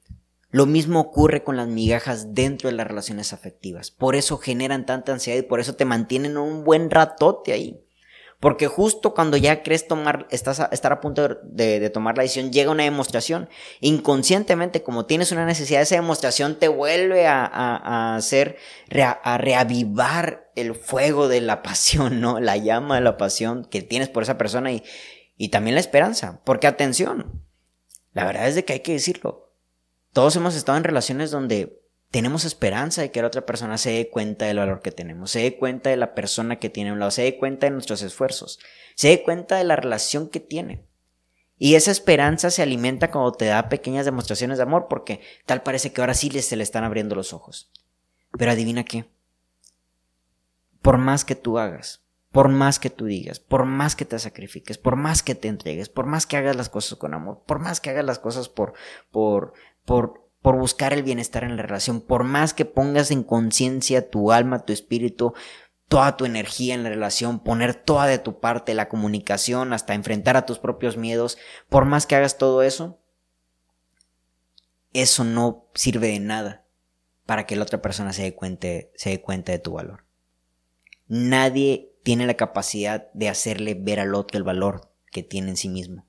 Lo 0.51 0.67
mismo 0.67 1.01
ocurre 1.01 1.43
con 1.43 1.57
las 1.57 1.69
migajas 1.69 2.35
dentro 2.35 2.71
de 2.71 2.77
las 2.77 2.87
relaciones 2.87 3.33
afectivas. 3.33 3.91
Por 3.91 4.15
eso 4.15 4.39
generan 4.39 4.87
tanta 4.87 5.13
ansiedad 5.13 5.39
y 5.39 5.43
por 5.43 5.61
eso 5.61 5.75
te 5.75 5.85
mantienen 5.85 6.37
un 6.37 6.65
buen 6.65 6.91
ratote 6.91 7.53
ahí. 7.53 7.83
Porque 8.39 8.67
justo 8.67 9.15
cuando 9.15 9.39
ya 9.39 9.63
crees 9.63 9.89
tomar, 9.89 10.27
estás 10.31 10.61
a, 10.61 10.67
estar 10.67 10.93
a 10.93 11.01
punto 11.01 11.41
de, 11.43 11.91
tomar 11.91 12.17
la 12.17 12.23
decisión, 12.23 12.53
llega 12.53 12.71
una 12.71 12.85
demostración. 12.85 13.49
Inconscientemente, 13.81 14.83
como 14.83 15.07
tienes 15.07 15.33
una 15.33 15.47
necesidad, 15.47 15.81
esa 15.81 15.95
demostración 15.95 16.59
te 16.59 16.69
vuelve 16.69 17.27
a, 17.27 18.15
hacer, 18.15 18.59
a 18.93 19.39
reavivar 19.39 20.51
el 20.55 20.75
fuego 20.75 21.29
de 21.29 21.41
la 21.41 21.63
pasión, 21.65 22.21
¿no? 22.21 22.39
La 22.39 22.57
llama 22.59 22.97
de 22.97 23.01
la 23.01 23.17
pasión 23.17 23.65
que 23.65 23.83
tienes 23.83 24.11
por 24.11 24.23
esa 24.23 24.37
persona 24.37 24.71
y, 24.71 24.85
y 25.39 25.49
también 25.49 25.75
la 25.75 25.81
esperanza. 25.81 26.43
Porque 26.45 26.67
atención, 26.67 27.43
la 28.13 28.27
verdad 28.27 28.49
es 28.49 28.55
de 28.55 28.67
que 28.67 28.75
hay 28.75 28.81
que 28.81 28.93
decirlo. 28.93 29.46
Todos 30.17 30.35
hemos 30.35 30.55
estado 30.55 30.79
en 30.79 30.85
relaciones 30.85 31.31
donde 31.31 31.79
tenemos 32.11 32.47
esperanza 32.47 33.03
de 33.03 33.11
que 33.11 33.21
la 33.21 33.27
otra 33.27 33.45
persona 33.45 33.77
se 33.77 33.91
dé 33.91 34.09
cuenta 34.09 34.47
del 34.47 34.57
valor 34.57 34.81
que 34.81 34.91
tenemos, 34.91 35.31
se 35.31 35.41
dé 35.41 35.59
cuenta 35.59 35.91
de 35.91 35.99
la 35.99 36.15
persona 36.15 36.57
que 36.57 36.71
tiene 36.71 36.89
a 36.89 36.95
un 36.95 37.01
lado, 37.01 37.11
se 37.11 37.21
dé 37.21 37.37
cuenta 37.37 37.67
de 37.67 37.73
nuestros 37.73 38.01
esfuerzos, 38.01 38.59
se 38.95 39.09
dé 39.09 39.23
cuenta 39.23 39.57
de 39.57 39.65
la 39.65 39.77
relación 39.77 40.31
que 40.31 40.41
tiene. 40.41 40.87
Y 41.59 41.75
esa 41.75 41.91
esperanza 41.91 42.51
se 42.51 42.63
alimenta 42.63 43.11
cuando 43.11 43.33
te 43.33 43.45
da 43.45 43.69
pequeñas 43.69 44.07
demostraciones 44.07 44.57
de 44.57 44.63
amor, 44.63 44.87
porque 44.89 45.21
tal 45.45 45.63
parece 45.63 45.93
que 45.93 46.01
ahora 46.01 46.15
sí 46.15 46.31
se 46.41 46.57
le 46.57 46.63
están 46.63 46.85
abriendo 46.85 47.15
los 47.15 47.35
ojos. 47.35 47.71
Pero 48.39 48.53
adivina 48.53 48.85
qué. 48.85 49.05
Por 50.81 50.97
más 50.97 51.27
que 51.27 51.35
tú 51.35 51.59
hagas, 51.59 52.07
por 52.33 52.49
más 52.49 52.79
que 52.79 52.89
tú 52.89 53.05
digas, 53.05 53.39
por 53.39 53.67
más 53.67 53.95
que 53.95 54.07
te 54.07 54.19
sacrifiques, 54.19 54.79
por 54.79 54.97
más 54.97 55.23
que 55.23 55.35
te 55.35 55.49
entregues, 55.49 55.91
por 55.91 56.07
más 56.07 56.25
que 56.25 56.39
hagas 56.39 56.57
las 56.57 56.71
cosas 56.71 56.99
con 56.99 57.13
amor, 57.13 57.43
por 57.47 57.59
más 57.59 57.83
que 57.83 57.91
hagas 57.91 58.07
las 58.07 58.19
cosas 58.19 58.49
por, 58.49 58.73
por, 59.11 59.53
por 59.87 60.27
por 60.47 60.61
buscar 60.61 60.93
el 60.93 61.03
bienestar 61.03 61.43
en 61.43 61.57
la 61.57 61.63
relación, 61.63 62.01
por 62.01 62.23
más 62.23 62.55
que 62.55 62.65
pongas 62.65 63.11
en 63.11 63.25
conciencia 63.25 64.11
tu 64.11 64.31
alma, 64.31 64.65
tu 64.65 64.73
espíritu, 64.73 65.35
toda 65.89 66.17
tu 66.17 66.25
energía 66.25 66.75
en 66.75 66.85
la 66.85 66.89
relación, 66.89 67.41
poner 67.41 67.75
toda 67.75 68.07
de 68.07 68.21
tu 68.21 68.39
parte, 68.39 68.73
la 68.73 68.89
comunicación, 68.89 69.73
hasta 69.73 69.95
enfrentar 69.95 70.37
a 70.37 70.47
tus 70.47 70.61
propios 70.61 70.97
miedos, 70.97 71.37
por 71.69 71.85
más 71.85 72.07
que 72.07 72.15
hagas 72.15 72.39
todo 72.39 72.63
eso, 72.63 73.01
eso 74.93 75.25
no 75.25 75.67
sirve 75.75 76.07
de 76.07 76.21
nada 76.21 76.65
para 77.25 77.45
que 77.45 77.57
la 77.57 77.65
otra 77.65 77.83
persona 77.83 78.13
se 78.13 78.23
dé 78.23 78.37
cuenta, 78.37 78.69
se 78.95 79.11
dé 79.11 79.21
cuenta 79.21 79.51
de 79.51 79.59
tu 79.59 79.73
valor. 79.73 80.05
Nadie 81.09 81.93
tiene 82.05 82.25
la 82.25 82.35
capacidad 82.35 83.11
de 83.15 83.29
hacerle 83.29 83.75
ver 83.75 83.99
al 83.99 84.15
otro 84.15 84.39
el 84.39 84.45
valor 84.45 84.93
que 85.11 85.25
tiene 85.25 85.51
en 85.51 85.57
sí 85.57 85.69
mismo. 85.69 86.07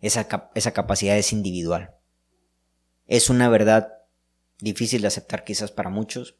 Esa, 0.00 0.50
esa 0.56 0.72
capacidad 0.72 1.16
es 1.16 1.32
individual. 1.32 1.95
Es 3.06 3.30
una 3.30 3.48
verdad 3.48 3.92
difícil 4.58 5.02
de 5.02 5.08
aceptar 5.08 5.44
quizás 5.44 5.70
para 5.70 5.90
muchos, 5.90 6.36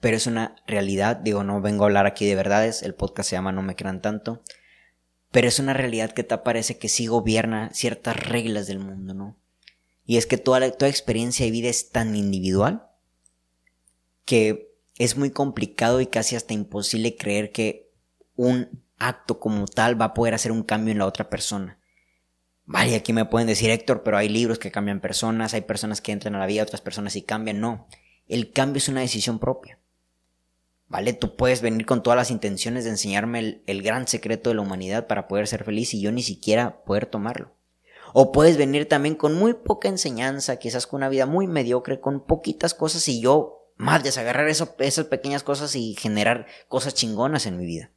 pero 0.00 0.16
es 0.16 0.26
una 0.26 0.56
realidad. 0.66 1.16
Digo, 1.16 1.44
no 1.44 1.60
vengo 1.60 1.84
a 1.84 1.86
hablar 1.86 2.06
aquí 2.06 2.26
de 2.26 2.34
verdades, 2.34 2.82
el 2.82 2.94
podcast 2.94 3.30
se 3.30 3.36
llama 3.36 3.52
No 3.52 3.62
me 3.62 3.76
crean 3.76 4.02
tanto, 4.02 4.42
pero 5.30 5.48
es 5.48 5.58
una 5.58 5.74
realidad 5.74 6.12
que 6.12 6.24
te 6.24 6.36
parece 6.38 6.78
que 6.78 6.88
sí 6.88 7.06
gobierna 7.06 7.70
ciertas 7.72 8.16
reglas 8.16 8.66
del 8.66 8.80
mundo, 8.80 9.14
¿no? 9.14 9.36
Y 10.04 10.16
es 10.16 10.26
que 10.26 10.38
toda, 10.38 10.70
toda 10.72 10.88
experiencia 10.88 11.44
de 11.44 11.52
vida 11.52 11.68
es 11.68 11.90
tan 11.90 12.16
individual 12.16 12.88
que 14.24 14.74
es 14.98 15.16
muy 15.16 15.30
complicado 15.30 16.00
y 16.00 16.06
casi 16.06 16.36
hasta 16.36 16.54
imposible 16.54 17.16
creer 17.16 17.52
que 17.52 17.90
un 18.36 18.82
acto 18.98 19.40
como 19.40 19.66
tal 19.66 20.00
va 20.00 20.06
a 20.06 20.14
poder 20.14 20.34
hacer 20.34 20.52
un 20.52 20.62
cambio 20.62 20.92
en 20.92 20.98
la 20.98 21.06
otra 21.06 21.30
persona. 21.30 21.79
Vale, 22.66 22.94
aquí 22.94 23.12
me 23.12 23.24
pueden 23.24 23.48
decir, 23.48 23.70
Héctor, 23.70 24.02
pero 24.02 24.16
hay 24.16 24.28
libros 24.28 24.58
que 24.58 24.70
cambian 24.70 25.00
personas, 25.00 25.54
hay 25.54 25.62
personas 25.62 26.00
que 26.00 26.12
entran 26.12 26.34
a 26.34 26.38
la 26.38 26.46
vida, 26.46 26.62
otras 26.62 26.80
personas 26.80 27.16
y 27.16 27.22
cambian. 27.22 27.60
No, 27.60 27.88
el 28.28 28.52
cambio 28.52 28.78
es 28.78 28.88
una 28.88 29.00
decisión 29.00 29.38
propia. 29.38 29.78
¿Vale? 30.88 31.12
Tú 31.12 31.36
puedes 31.36 31.62
venir 31.62 31.86
con 31.86 32.02
todas 32.02 32.16
las 32.16 32.30
intenciones 32.30 32.84
de 32.84 32.90
enseñarme 32.90 33.38
el, 33.38 33.62
el, 33.66 33.82
gran 33.82 34.08
secreto 34.08 34.50
de 34.50 34.56
la 34.56 34.62
humanidad 34.62 35.06
para 35.06 35.28
poder 35.28 35.46
ser 35.46 35.64
feliz 35.64 35.94
y 35.94 36.00
yo 36.00 36.10
ni 36.10 36.22
siquiera 36.22 36.82
poder 36.84 37.06
tomarlo. 37.06 37.52
O 38.12 38.32
puedes 38.32 38.56
venir 38.56 38.88
también 38.88 39.14
con 39.14 39.34
muy 39.34 39.54
poca 39.54 39.88
enseñanza, 39.88 40.56
quizás 40.56 40.86
con 40.86 40.98
una 40.98 41.08
vida 41.08 41.26
muy 41.26 41.46
mediocre, 41.46 42.00
con 42.00 42.26
poquitas 42.26 42.74
cosas 42.74 43.08
y 43.08 43.20
yo 43.20 43.60
más 43.76 44.02
desagarrar 44.02 44.48
eso, 44.48 44.74
esas 44.78 45.06
pequeñas 45.06 45.42
cosas 45.42 45.74
y 45.74 45.94
generar 45.94 46.46
cosas 46.68 46.94
chingonas 46.94 47.46
en 47.46 47.56
mi 47.56 47.64
vida. 47.64 47.90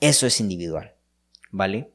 Eso 0.00 0.26
es 0.26 0.40
individual. 0.40 0.94
¿Vale? 1.50 1.92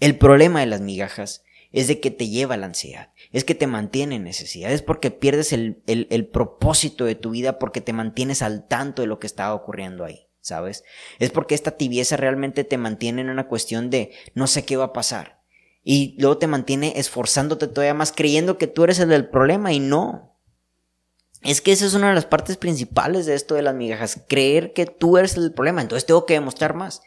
El 0.00 0.16
problema 0.16 0.60
de 0.60 0.66
las 0.66 0.80
migajas 0.80 1.42
es 1.72 1.88
de 1.88 2.00
que 2.00 2.10
te 2.10 2.28
lleva 2.28 2.56
la 2.56 2.66
ansiedad, 2.66 3.12
es 3.32 3.44
que 3.44 3.54
te 3.54 3.66
mantiene 3.66 4.16
en 4.16 4.24
necesidad, 4.24 4.72
es 4.72 4.82
porque 4.82 5.10
pierdes 5.10 5.52
el, 5.52 5.82
el, 5.86 6.26
propósito 6.26 7.04
de 7.04 7.14
tu 7.14 7.30
vida 7.30 7.58
porque 7.58 7.80
te 7.80 7.92
mantienes 7.92 8.42
al 8.42 8.66
tanto 8.66 9.02
de 9.02 9.08
lo 9.08 9.18
que 9.18 9.26
está 9.26 9.52
ocurriendo 9.52 10.04
ahí, 10.04 10.28
¿sabes? 10.40 10.84
Es 11.18 11.30
porque 11.30 11.54
esta 11.54 11.72
tibieza 11.72 12.16
realmente 12.16 12.64
te 12.64 12.78
mantiene 12.78 13.20
en 13.20 13.30
una 13.30 13.48
cuestión 13.48 13.90
de 13.90 14.12
no 14.34 14.46
sé 14.46 14.64
qué 14.64 14.76
va 14.76 14.84
a 14.84 14.92
pasar. 14.92 15.38
Y 15.84 16.16
luego 16.18 16.38
te 16.38 16.46
mantiene 16.46 16.94
esforzándote 16.96 17.66
todavía 17.66 17.94
más 17.94 18.12
creyendo 18.12 18.58
que 18.58 18.66
tú 18.66 18.84
eres 18.84 18.98
el 18.98 19.08
del 19.08 19.28
problema 19.28 19.72
y 19.72 19.80
no. 19.80 20.38
Es 21.42 21.60
que 21.60 21.72
esa 21.72 21.86
es 21.86 21.94
una 21.94 22.08
de 22.08 22.14
las 22.14 22.26
partes 22.26 22.56
principales 22.56 23.26
de 23.26 23.34
esto 23.34 23.54
de 23.54 23.62
las 23.62 23.74
migajas, 23.74 24.24
creer 24.28 24.72
que 24.72 24.86
tú 24.86 25.18
eres 25.18 25.36
el 25.36 25.52
problema, 25.52 25.82
entonces 25.82 26.06
tengo 26.06 26.26
que 26.26 26.34
demostrar 26.34 26.74
más. 26.74 27.02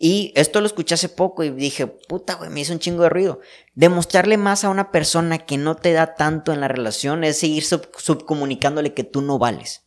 Y 0.00 0.32
esto 0.36 0.60
lo 0.60 0.66
escuché 0.66 0.94
hace 0.94 1.08
poco 1.08 1.42
y 1.42 1.50
dije, 1.50 1.88
puta, 1.88 2.36
güey, 2.36 2.50
me 2.50 2.60
hizo 2.60 2.72
un 2.72 2.78
chingo 2.78 3.02
de 3.02 3.08
ruido. 3.08 3.40
Demostrarle 3.74 4.36
más 4.36 4.62
a 4.62 4.68
una 4.68 4.92
persona 4.92 5.38
que 5.38 5.58
no 5.58 5.74
te 5.74 5.92
da 5.92 6.14
tanto 6.14 6.52
en 6.52 6.60
la 6.60 6.68
relación 6.68 7.24
es 7.24 7.40
seguir 7.40 7.64
subcomunicándole 7.64 8.94
que 8.94 9.02
tú 9.02 9.22
no 9.22 9.38
vales. 9.38 9.84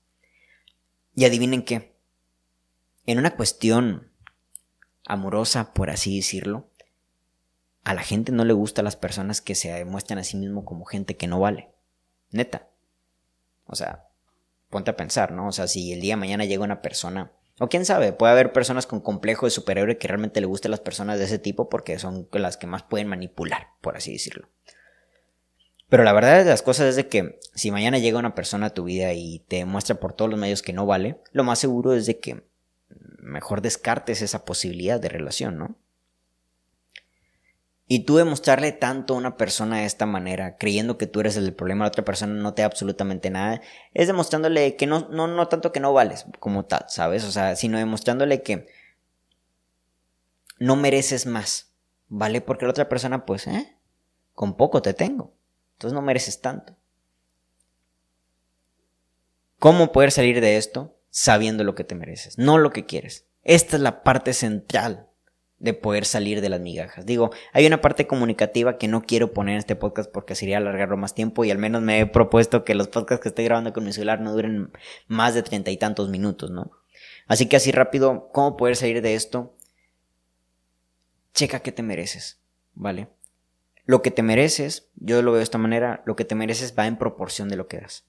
Y 1.16 1.24
adivinen 1.24 1.64
qué. 1.64 1.96
En 3.06 3.20
una 3.20 3.38
cuestión 3.38 4.12
amorosa, 5.06 5.74
por 5.74 5.90
así 5.90 6.18
decirlo, 6.18 6.70
a 7.86 7.94
la 7.94 8.04
gente 8.04 8.34
no 8.34 8.44
le 8.44 8.54
gusta 8.54 8.84
las 8.84 8.98
personas 8.98 9.40
que 9.40 9.56
se 9.56 9.72
demuestran 9.72 10.20
a 10.20 10.26
sí 10.26 10.36
mismo 10.36 10.66
como 10.66 10.84
gente 10.84 11.16
que 11.16 11.28
no 11.28 11.40
vale. 11.40 11.70
Neta. 12.32 12.68
O 13.66 13.76
sea, 13.76 14.10
ponte 14.70 14.92
a 14.92 14.98
pensar, 14.98 15.32
¿no? 15.32 15.48
O 15.48 15.52
sea, 15.54 15.68
si 15.68 15.94
el 15.94 16.02
día 16.02 16.14
de 16.14 16.20
mañana 16.20 16.44
llega 16.44 16.66
una 16.66 16.82
persona 16.82 17.32
O 17.64 17.70
quién 17.70 17.86
sabe, 17.86 18.12
puede 18.12 18.32
haber 18.32 18.54
personas 18.54 18.88
con 18.88 19.02
complejo 19.02 19.46
de 19.46 19.52
superhéroe 19.52 20.00
que 20.00 20.08
realmente 20.08 20.42
le 20.42 20.48
gusten 20.48 20.72
las 20.72 20.80
personas 20.80 21.20
de 21.20 21.26
ese 21.26 21.38
tipo 21.38 21.70
porque 21.70 22.00
son 22.00 22.28
las 22.32 22.58
que 22.58 22.66
más 22.66 22.82
pueden 22.82 23.08
manipular, 23.08 23.68
por 23.82 23.96
así 23.96 24.14
decirlo. 24.14 24.50
Pero 25.88 26.04
la 26.04 26.12
verdad 26.12 26.40
de 26.40 26.50
las 26.50 26.64
cosas 26.64 26.88
es 26.88 26.96
de 26.96 27.08
que 27.08 27.40
si 27.54 27.70
mañana 27.70 28.00
llega 28.00 28.18
una 28.18 28.34
persona 28.34 28.66
a 28.66 28.74
tu 28.74 28.86
vida 28.86 29.14
y 29.14 29.46
te 29.48 29.64
muestra 29.66 30.00
por 30.00 30.14
todos 30.14 30.32
los 30.32 30.40
medios 30.40 30.64
que 30.64 30.74
no 30.74 30.88
vale, 30.88 31.20
lo 31.34 31.44
más 31.44 31.60
seguro 31.60 31.94
es 31.94 32.08
de 32.08 32.20
que 32.20 32.42
mejor 33.20 33.62
descartes 33.62 34.24
esa 34.24 34.44
posibilidad 34.44 35.00
de 35.00 35.10
relación, 35.10 35.60
¿no? 35.60 35.76
Y 37.94 38.06
tú 38.06 38.16
demostrarle 38.16 38.72
tanto 38.72 39.14
a 39.14 39.18
una 39.18 39.36
persona 39.36 39.80
de 39.80 39.86
esta 39.86 40.06
manera, 40.06 40.56
creyendo 40.56 40.98
que 40.98 41.08
tú 41.08 41.20
eres 41.20 41.36
el 41.36 41.54
problema, 41.54 41.84
la 41.84 41.90
otra 41.90 42.06
persona 42.06 42.34
no 42.34 42.54
te 42.54 42.62
da 42.62 42.68
absolutamente 42.68 43.30
nada, 43.30 43.60
es 43.94 44.08
demostrándole 44.08 44.78
que 44.78 44.88
no, 44.88 45.10
no, 45.10 45.28
no 45.28 45.50
tanto 45.50 45.74
que 45.74 45.82
no 45.82 45.92
vales 45.92 46.26
como 46.40 46.64
tal, 46.64 46.86
¿sabes? 46.88 47.26
O 47.26 47.32
sea, 47.34 47.58
sino 47.58 47.78
demostrándole 47.78 48.44
que 48.44 48.70
no 50.58 50.78
mereces 50.78 51.26
más, 51.26 51.74
¿vale? 52.08 52.40
Porque 52.40 52.64
la 52.64 52.72
otra 52.72 52.88
persona, 52.88 53.26
pues, 53.26 53.46
¿eh? 53.48 53.76
Con 54.36 54.56
poco 54.56 54.82
te 54.82 54.94
tengo. 54.94 55.34
Entonces 55.74 55.94
no 55.94 56.02
mereces 56.02 56.40
tanto. 56.40 56.78
¿Cómo 59.60 59.92
poder 59.92 60.14
salir 60.14 60.40
de 60.40 60.56
esto? 60.56 60.98
Sabiendo 61.10 61.66
lo 61.66 61.76
que 61.76 61.84
te 61.84 61.96
mereces, 61.96 62.38
no 62.38 62.58
lo 62.58 62.70
que 62.70 62.86
quieres. 62.86 63.26
Esta 63.44 63.76
es 63.76 63.82
la 63.82 64.02
parte 64.02 64.32
central 64.32 65.11
de 65.62 65.76
poder 65.76 66.06
salir 66.06 66.42
de 66.42 66.50
las 66.50 66.60
migajas. 66.60 67.06
Digo, 67.06 67.30
hay 67.54 67.68
una 67.68 67.82
parte 67.82 68.08
comunicativa 68.08 68.80
que 68.80 68.88
no 68.88 69.04
quiero 69.04 69.32
poner 69.32 69.54
en 69.54 69.60
este 69.60 69.76
podcast 69.76 70.12
porque 70.12 70.34
sería 70.34 70.58
alargarlo 70.58 70.98
más 70.98 71.14
tiempo 71.14 71.46
y 71.46 71.52
al 71.52 71.60
menos 71.60 71.84
me 71.84 72.00
he 72.00 72.08
propuesto 72.08 72.64
que 72.66 72.74
los 72.74 72.88
podcasts 72.88 73.22
que 73.22 73.30
estoy 73.30 73.46
grabando 73.46 73.72
con 73.72 73.84
mi 73.84 73.94
celular 73.94 74.20
no 74.22 74.34
duren 74.34 74.72
más 75.08 75.36
de 75.36 75.44
treinta 75.44 75.70
y 75.70 75.78
tantos 75.78 76.10
minutos, 76.10 76.50
¿no? 76.50 76.72
Así 77.28 77.46
que 77.46 77.58
así 77.58 77.72
rápido, 77.72 78.30
¿cómo 78.34 78.58
poder 78.58 78.76
salir 78.76 79.04
de 79.04 79.14
esto? 79.14 79.56
Checa 81.36 81.60
qué 81.60 81.72
te 81.72 81.84
mereces, 81.84 82.40
¿vale? 82.74 83.08
Lo 83.86 84.02
que 84.02 84.10
te 84.10 84.24
mereces, 84.24 84.90
yo 84.96 85.22
lo 85.22 85.32
veo 85.32 85.38
de 85.38 85.44
esta 85.44 85.60
manera, 85.60 86.02
lo 86.08 86.16
que 86.16 86.26
te 86.26 86.34
mereces 86.34 86.74
va 86.78 86.88
en 86.88 86.98
proporción 86.98 87.50
de 87.50 87.56
lo 87.56 87.68
que 87.68 87.80
das. 87.80 88.06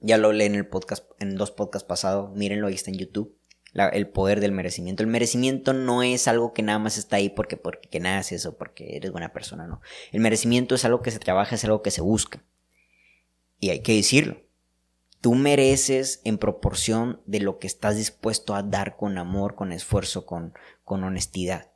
Ya 0.00 0.18
lo 0.18 0.30
leí 0.32 0.46
en 0.46 0.56
el 0.56 0.66
podcast, 0.66 1.10
en 1.20 1.36
dos 1.36 1.52
podcasts 1.52 1.88
pasados, 1.88 2.36
mírenlo, 2.36 2.66
ahí 2.66 2.74
está 2.74 2.90
en 2.90 2.98
YouTube 2.98 3.39
el 3.74 4.08
poder 4.08 4.40
del 4.40 4.52
merecimiento. 4.52 5.02
El 5.02 5.08
merecimiento 5.08 5.72
no 5.72 6.02
es 6.02 6.28
algo 6.28 6.52
que 6.52 6.62
nada 6.62 6.78
más 6.78 6.98
está 6.98 7.16
ahí 7.16 7.28
porque, 7.28 7.56
porque 7.56 8.00
naces 8.00 8.46
o 8.46 8.56
porque 8.56 8.96
eres 8.96 9.12
buena 9.12 9.32
persona, 9.32 9.66
no. 9.66 9.80
El 10.12 10.20
merecimiento 10.20 10.74
es 10.74 10.84
algo 10.84 11.02
que 11.02 11.10
se 11.10 11.18
trabaja, 11.18 11.54
es 11.54 11.64
algo 11.64 11.82
que 11.82 11.90
se 11.90 12.00
busca. 12.00 12.42
Y 13.60 13.70
hay 13.70 13.80
que 13.80 13.94
decirlo. 13.94 14.38
Tú 15.20 15.34
mereces 15.34 16.20
en 16.24 16.38
proporción 16.38 17.20
de 17.26 17.40
lo 17.40 17.58
que 17.58 17.66
estás 17.66 17.96
dispuesto 17.96 18.54
a 18.54 18.62
dar 18.62 18.96
con 18.96 19.18
amor, 19.18 19.54
con 19.54 19.72
esfuerzo, 19.72 20.24
con, 20.24 20.54
con 20.82 21.04
honestidad. 21.04 21.70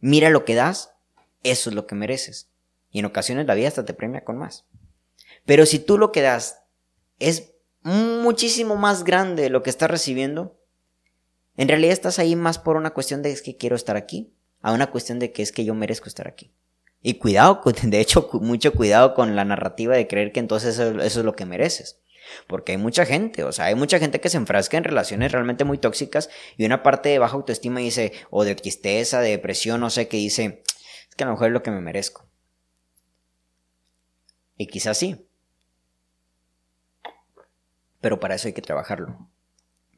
Mira 0.00 0.30
lo 0.30 0.44
que 0.44 0.54
das, 0.54 0.94
eso 1.42 1.70
es 1.70 1.76
lo 1.76 1.86
que 1.86 1.96
mereces. 1.96 2.48
Y 2.92 3.00
en 3.00 3.06
ocasiones 3.06 3.46
la 3.46 3.54
vida 3.54 3.68
hasta 3.68 3.84
te 3.84 3.92
premia 3.92 4.24
con 4.24 4.38
más. 4.38 4.66
Pero 5.44 5.66
si 5.66 5.80
tú 5.80 5.98
lo 5.98 6.12
que 6.12 6.22
das 6.22 6.60
es 7.18 7.52
muchísimo 7.82 8.76
más 8.76 9.04
grande 9.04 9.42
de 9.42 9.50
lo 9.50 9.62
que 9.62 9.70
estás 9.70 9.90
recibiendo, 9.90 10.56
en 11.56 11.68
realidad 11.68 11.92
estás 11.92 12.18
ahí 12.18 12.36
más 12.36 12.58
por 12.58 12.76
una 12.76 12.90
cuestión 12.90 13.22
de 13.22 13.30
es 13.30 13.42
que 13.42 13.56
quiero 13.56 13.76
estar 13.76 13.96
aquí, 13.96 14.32
a 14.60 14.72
una 14.72 14.90
cuestión 14.90 15.18
de 15.18 15.32
que 15.32 15.42
es 15.42 15.52
que 15.52 15.64
yo 15.64 15.74
merezco 15.74 16.08
estar 16.08 16.26
aquí. 16.26 16.52
Y 17.02 17.14
cuidado, 17.14 17.62
de 17.82 18.00
hecho, 18.00 18.28
mucho 18.40 18.72
cuidado 18.72 19.14
con 19.14 19.36
la 19.36 19.44
narrativa 19.44 19.94
de 19.94 20.08
creer 20.08 20.32
que 20.32 20.40
entonces 20.40 20.78
eso, 20.78 21.00
es 21.00 21.16
lo 21.16 21.36
que 21.36 21.44
mereces. 21.44 22.00
Porque 22.46 22.72
hay 22.72 22.78
mucha 22.78 23.04
gente, 23.04 23.44
o 23.44 23.52
sea, 23.52 23.66
hay 23.66 23.74
mucha 23.74 23.98
gente 23.98 24.20
que 24.20 24.30
se 24.30 24.38
enfrasca 24.38 24.78
en 24.78 24.84
relaciones 24.84 25.30
realmente 25.30 25.64
muy 25.64 25.76
tóxicas 25.76 26.30
y 26.56 26.64
una 26.64 26.82
parte 26.82 27.10
de 27.10 27.18
baja 27.18 27.36
autoestima 27.36 27.80
dice, 27.80 28.12
o 28.30 28.44
de 28.44 28.54
tristeza, 28.54 29.20
de 29.20 29.30
depresión, 29.30 29.80
no 29.80 29.90
sé, 29.90 30.08
que 30.08 30.16
dice, 30.16 30.62
es 31.08 31.14
que 31.14 31.24
a 31.24 31.26
lo 31.26 31.34
mejor 31.34 31.48
es 31.48 31.52
lo 31.52 31.62
que 31.62 31.70
me 31.70 31.82
merezco. 31.82 32.26
Y 34.56 34.66
quizás 34.68 34.96
sí. 34.96 35.28
Pero 38.00 38.18
para 38.18 38.36
eso 38.36 38.48
hay 38.48 38.54
que 38.54 38.62
trabajarlo. 38.62 39.28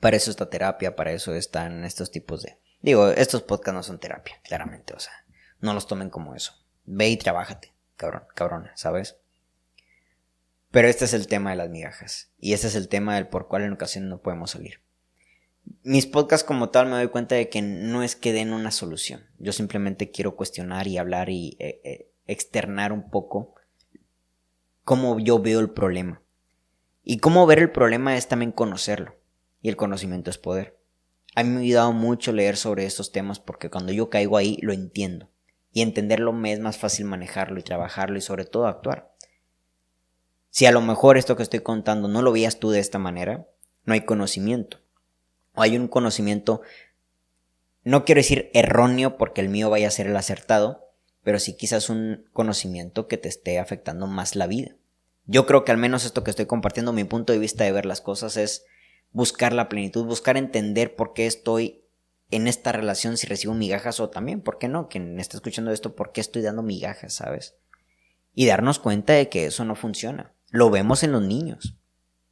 Para 0.00 0.16
eso 0.16 0.30
está 0.30 0.50
terapia, 0.50 0.96
para 0.96 1.12
eso 1.12 1.34
están 1.34 1.84
estos 1.84 2.10
tipos 2.10 2.42
de... 2.42 2.58
Digo, 2.82 3.08
estos 3.08 3.42
podcasts 3.42 3.74
no 3.74 3.82
son 3.82 3.98
terapia, 3.98 4.40
claramente, 4.44 4.94
o 4.94 5.00
sea, 5.00 5.12
no 5.60 5.72
los 5.72 5.86
tomen 5.86 6.10
como 6.10 6.34
eso. 6.34 6.52
Ve 6.84 7.08
y 7.08 7.16
trabájate, 7.16 7.72
cabrón, 7.96 8.24
cabrona, 8.34 8.72
¿sabes? 8.76 9.16
Pero 10.70 10.88
este 10.88 11.06
es 11.06 11.14
el 11.14 11.26
tema 11.26 11.50
de 11.50 11.56
las 11.56 11.70
migajas. 11.70 12.30
Y 12.38 12.52
este 12.52 12.66
es 12.66 12.74
el 12.74 12.88
tema 12.88 13.14
del 13.14 13.28
por 13.28 13.48
cual 13.48 13.62
en 13.62 13.72
ocasiones 13.72 14.10
no 14.10 14.20
podemos 14.20 14.50
salir. 14.50 14.82
Mis 15.82 16.06
podcasts 16.06 16.46
como 16.46 16.68
tal 16.68 16.86
me 16.86 16.96
doy 16.96 17.08
cuenta 17.08 17.34
de 17.34 17.48
que 17.48 17.62
no 17.62 18.02
es 18.02 18.14
que 18.14 18.32
den 18.32 18.52
una 18.52 18.70
solución. 18.70 19.26
Yo 19.38 19.52
simplemente 19.52 20.10
quiero 20.10 20.36
cuestionar 20.36 20.86
y 20.86 20.98
hablar 20.98 21.30
y 21.30 21.56
eh, 21.58 21.80
eh, 21.82 22.10
externar 22.26 22.92
un 22.92 23.10
poco 23.10 23.54
cómo 24.84 25.18
yo 25.18 25.40
veo 25.40 25.60
el 25.60 25.70
problema. 25.70 26.22
Y 27.02 27.18
cómo 27.18 27.46
ver 27.46 27.58
el 27.58 27.72
problema 27.72 28.16
es 28.16 28.28
también 28.28 28.52
conocerlo 28.52 29.16
y 29.62 29.68
el 29.68 29.76
conocimiento 29.76 30.30
es 30.30 30.38
poder. 30.38 30.76
A 31.34 31.42
mí 31.42 31.50
me 31.50 31.56
ha 31.58 31.62
ayudado 31.62 31.92
mucho 31.92 32.32
leer 32.32 32.56
sobre 32.56 32.86
estos 32.86 33.12
temas 33.12 33.38
porque 33.40 33.70
cuando 33.70 33.92
yo 33.92 34.08
caigo 34.08 34.36
ahí 34.36 34.58
lo 34.62 34.72
entiendo 34.72 35.28
y 35.72 35.82
entenderlo 35.82 36.32
me 36.32 36.52
es 36.54 36.60
más 36.60 36.78
fácil 36.78 37.04
manejarlo 37.04 37.60
y 37.60 37.62
trabajarlo 37.62 38.16
y 38.16 38.22
sobre 38.22 38.46
todo 38.46 38.66
actuar. 38.66 39.12
Si 40.48 40.64
a 40.64 40.72
lo 40.72 40.80
mejor 40.80 41.18
esto 41.18 41.36
que 41.36 41.42
estoy 41.42 41.60
contando 41.60 42.08
no 42.08 42.22
lo 42.22 42.32
veías 42.32 42.58
tú 42.58 42.70
de 42.70 42.80
esta 42.80 42.98
manera, 42.98 43.46
no 43.84 43.92
hay 43.92 44.06
conocimiento. 44.06 44.78
O 45.54 45.60
hay 45.60 45.76
un 45.76 45.88
conocimiento, 45.88 46.62
no 47.84 48.06
quiero 48.06 48.20
decir 48.20 48.50
erróneo 48.54 49.18
porque 49.18 49.42
el 49.42 49.50
mío 49.50 49.68
vaya 49.68 49.88
a 49.88 49.90
ser 49.90 50.06
el 50.06 50.16
acertado, 50.16 50.88
pero 51.22 51.38
sí 51.38 51.56
quizás 51.56 51.90
un 51.90 52.26
conocimiento 52.32 53.06
que 53.06 53.18
te 53.18 53.28
esté 53.28 53.58
afectando 53.58 54.06
más 54.06 54.34
la 54.34 54.46
vida. 54.46 54.76
Yo 55.26 55.44
creo 55.44 55.64
que 55.64 55.72
al 55.72 55.76
menos 55.76 56.06
esto 56.06 56.24
que 56.24 56.30
estoy 56.30 56.46
compartiendo, 56.46 56.94
mi 56.94 57.04
punto 57.04 57.34
de 57.34 57.38
vista 57.38 57.64
de 57.64 57.72
ver 57.72 57.84
las 57.84 58.00
cosas 58.00 58.38
es 58.38 58.64
buscar 59.12 59.52
la 59.52 59.68
plenitud, 59.68 60.04
buscar 60.04 60.36
entender 60.36 60.94
por 60.94 61.14
qué 61.14 61.26
estoy 61.26 61.84
en 62.30 62.48
esta 62.48 62.72
relación 62.72 63.16
si 63.16 63.26
recibo 63.26 63.54
migajas 63.54 64.00
o 64.00 64.10
también, 64.10 64.40
¿por 64.40 64.58
qué 64.58 64.68
no? 64.68 64.88
Quien 64.88 65.20
está 65.20 65.36
escuchando 65.36 65.70
esto, 65.70 65.94
¿por 65.94 66.12
qué 66.12 66.20
estoy 66.20 66.42
dando 66.42 66.62
migajas, 66.62 67.14
sabes? 67.14 67.56
Y 68.34 68.46
darnos 68.46 68.78
cuenta 68.78 69.12
de 69.12 69.28
que 69.28 69.46
eso 69.46 69.64
no 69.64 69.76
funciona. 69.76 70.34
Lo 70.50 70.70
vemos 70.70 71.02
en 71.02 71.12
los 71.12 71.22
niños, 71.22 71.76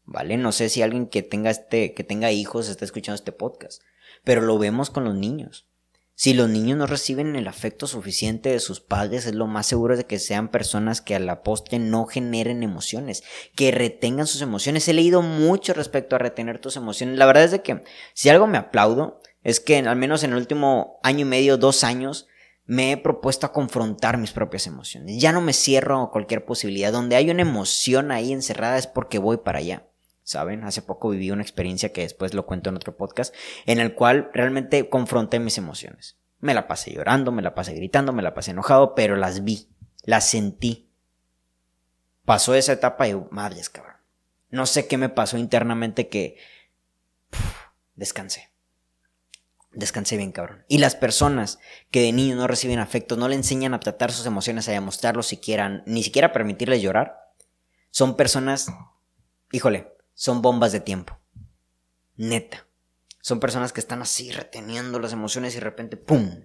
¿vale? 0.05 0.37
No 0.37 0.53
sé 0.53 0.69
si 0.69 0.83
alguien 0.83 1.07
que 1.07 1.23
tenga 1.23 1.51
este, 1.51 1.95
que 1.95 2.05
tenga 2.05 2.33
hijos 2.33 2.69
está 2.69 2.85
escuchando 2.85 3.17
este 3.17 3.33
podcast, 3.33 3.83
pero 4.25 4.41
lo 4.41 4.59
vemos 4.59 4.91
con 4.91 5.05
los 5.05 5.15
niños. 5.15 5.69
Si 6.17 6.33
los 6.33 6.49
niños 6.49 6.79
no 6.79 6.87
reciben 6.87 7.35
el 7.35 7.49
afecto 7.49 7.89
suficiente 7.89 8.51
de 8.51 8.61
sus 8.61 8.81
padres, 8.81 9.27
es 9.27 9.35
lo 9.35 9.49
más 9.49 9.67
seguro 9.67 9.97
de 9.97 10.07
que 10.07 10.21
sean 10.21 10.49
personas 10.49 11.01
que 11.01 11.17
a 11.17 11.19
la 11.19 11.43
postre 11.43 11.81
no 11.81 12.07
generen 12.07 12.63
emociones, 12.63 13.25
que 13.57 13.73
retengan 13.73 14.29
sus 14.29 14.41
emociones. 14.41 14.87
He 14.87 14.93
leído 14.93 15.23
mucho 15.23 15.75
respecto 15.75 16.15
a 16.15 16.21
retener 16.21 16.61
tus 16.61 16.77
emociones. 16.77 17.19
La 17.19 17.27
verdad 17.27 17.45
es 17.45 17.51
de 17.51 17.63
que 17.63 17.83
si 18.13 18.29
algo 18.29 18.47
me 18.47 18.59
aplaudo 18.59 19.21
es 19.43 19.59
que 19.59 19.79
al 19.79 19.97
menos 19.97 20.23
en 20.23 20.31
el 20.31 20.39
último 20.39 21.01
año 21.03 21.21
y 21.21 21.25
medio, 21.25 21.59
dos 21.59 21.83
años, 21.83 22.29
me 22.65 22.93
he 22.93 22.97
propuesto 22.97 23.47
a 23.47 23.53
confrontar 23.53 24.17
mis 24.17 24.31
propias 24.33 24.67
emociones. 24.69 25.21
Ya 25.21 25.33
no 25.33 25.41
me 25.41 25.53
cierro 25.53 26.01
a 26.01 26.11
cualquier 26.13 26.45
posibilidad. 26.45 26.93
Donde 26.93 27.17
hay 27.17 27.29
una 27.29 27.43
emoción 27.43 28.13
ahí 28.13 28.33
encerrada 28.33 28.79
es 28.79 28.87
porque 28.87 29.19
voy 29.19 29.39
para 29.39 29.59
allá. 29.59 29.87
¿Saben? 30.25 30.65
Hace 30.65 30.83
poco 30.83 31.11
viví 31.11 31.31
una 31.31 31.43
experiencia 31.43 31.93
que 31.93 32.01
después 32.01 32.35
lo 32.35 32.47
cuento 32.47 32.71
en 32.71 32.77
otro 32.77 32.97
podcast, 32.97 33.33
en 33.67 33.79
el 33.79 33.95
cual 33.95 34.31
realmente 34.33 34.89
confronté 34.89 35.39
mis 35.39 35.59
emociones. 35.59 36.19
Me 36.41 36.55
la 36.55 36.67
pasé 36.67 36.93
llorando, 36.93 37.31
me 37.31 37.43
la 37.43 37.55
pasé 37.55 37.75
gritando, 37.75 38.13
me 38.13 38.23
la 38.23 38.35
pasé 38.35 38.51
enojado, 38.51 38.95
pero 38.95 39.17
las 39.17 39.45
vi, 39.45 39.69
las 40.03 40.29
sentí. 40.29 40.91
Pasó 42.25 42.55
esa 42.55 42.73
etapa 42.73 43.07
y, 43.07 43.15
madres, 43.31 43.71
cabrón. 43.71 43.97
No 44.49 44.67
sé 44.67 44.89
qué 44.89 44.99
me 44.99 45.11
pasó 45.11 45.37
internamente 45.37 46.09
que 46.09 46.39
descansé. 47.95 48.51
Descansé 49.73 50.17
bien, 50.17 50.33
cabrón. 50.33 50.65
Y 50.69 50.79
las 50.79 50.95
personas 50.95 51.59
que 51.91 52.01
de 52.01 52.13
niño 52.13 52.37
no 52.37 52.47
reciben 52.47 52.79
afecto, 52.79 53.17
no 53.17 53.29
le 53.29 53.35
enseñan 53.35 53.75
a 53.75 53.81
tratar 53.81 54.13
sus 54.13 54.25
emociones, 54.25 54.69
a 54.69 54.73
demostrarlo 54.73 55.23
siquiera, 55.23 55.83
ni 55.87 56.03
siquiera 56.03 56.33
permitirles 56.33 56.81
llorar, 56.81 57.33
son 57.91 58.17
personas, 58.17 58.69
híjole, 59.51 59.94
son 60.15 60.43
bombas 60.43 60.73
de 60.73 60.81
tiempo. 60.81 61.19
Neta. 62.17 62.67
Son 63.21 63.41
personas 63.41 63.73
que 63.73 63.81
están 63.81 64.01
así 64.03 64.31
reteniendo 64.31 65.01
las 65.01 65.13
emociones 65.13 65.53
y 65.53 65.57
de 65.57 65.65
repente 65.65 65.97
¡pum! 65.97 66.45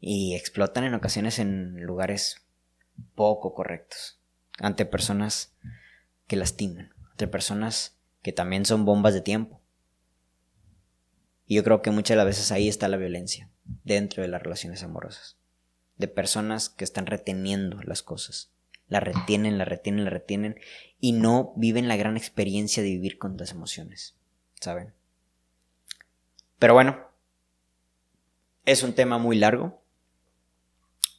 Y 0.00 0.34
explotan 0.34 0.84
en 0.84 0.94
ocasiones 0.94 1.38
en 1.38 1.82
lugares 1.82 2.46
poco 3.14 3.54
correctos. 3.54 4.20
Ante 4.58 4.86
personas 4.86 5.54
que 6.26 6.36
lastiman. 6.36 6.94
Ante 7.10 7.26
personas 7.26 7.98
que 8.22 8.32
también 8.32 8.64
son 8.64 8.84
bombas 8.84 9.14
de 9.14 9.22
tiempo. 9.22 9.60
Y 11.46 11.56
yo 11.56 11.64
creo 11.64 11.82
que 11.82 11.90
muchas 11.90 12.14
de 12.14 12.16
las 12.16 12.26
veces 12.26 12.52
ahí 12.52 12.68
está 12.68 12.86
la 12.88 12.96
violencia. 12.96 13.50
Dentro 13.84 14.22
de 14.22 14.28
las 14.28 14.42
relaciones 14.42 14.82
amorosas. 14.82 15.36
De 15.96 16.06
personas 16.06 16.68
que 16.68 16.84
están 16.84 17.06
reteniendo 17.06 17.82
las 17.82 18.02
cosas 18.02 18.52
la 18.90 19.00
retienen, 19.00 19.56
la 19.56 19.64
retienen, 19.64 20.04
la 20.04 20.10
retienen 20.10 20.60
y 21.00 21.12
no 21.12 21.54
viven 21.56 21.88
la 21.88 21.96
gran 21.96 22.18
experiencia 22.18 22.82
de 22.82 22.90
vivir 22.90 23.16
con 23.16 23.38
las 23.38 23.52
emociones, 23.52 24.16
¿saben? 24.60 24.92
Pero 26.58 26.74
bueno, 26.74 26.98
es 28.66 28.82
un 28.82 28.94
tema 28.94 29.16
muy 29.16 29.38
largo. 29.38 29.82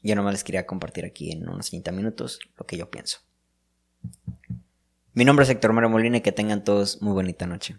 Yo 0.04 0.16
nomás 0.16 0.34
les 0.34 0.44
quería 0.44 0.68
compartir 0.68 1.06
aquí 1.06 1.32
en 1.32 1.48
unos 1.48 1.70
30 1.70 1.92
minutos 1.92 2.40
lo 2.58 2.68
que 2.68 2.78
yo 2.78 2.92
pienso. 2.92 3.20
Mi 5.14 5.26
nombre 5.26 5.44
es 5.44 5.50
Héctor 5.50 5.74
Mara 5.74 5.88
Molina 5.88 6.18
y 6.18 6.22
que 6.22 6.32
tengan 6.32 6.64
todos 6.64 7.02
muy 7.02 7.14
bonita 7.14 7.48
noche. 7.48 7.78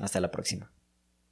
Hasta 0.00 0.20
la 0.20 0.30
próxima. 0.30 0.70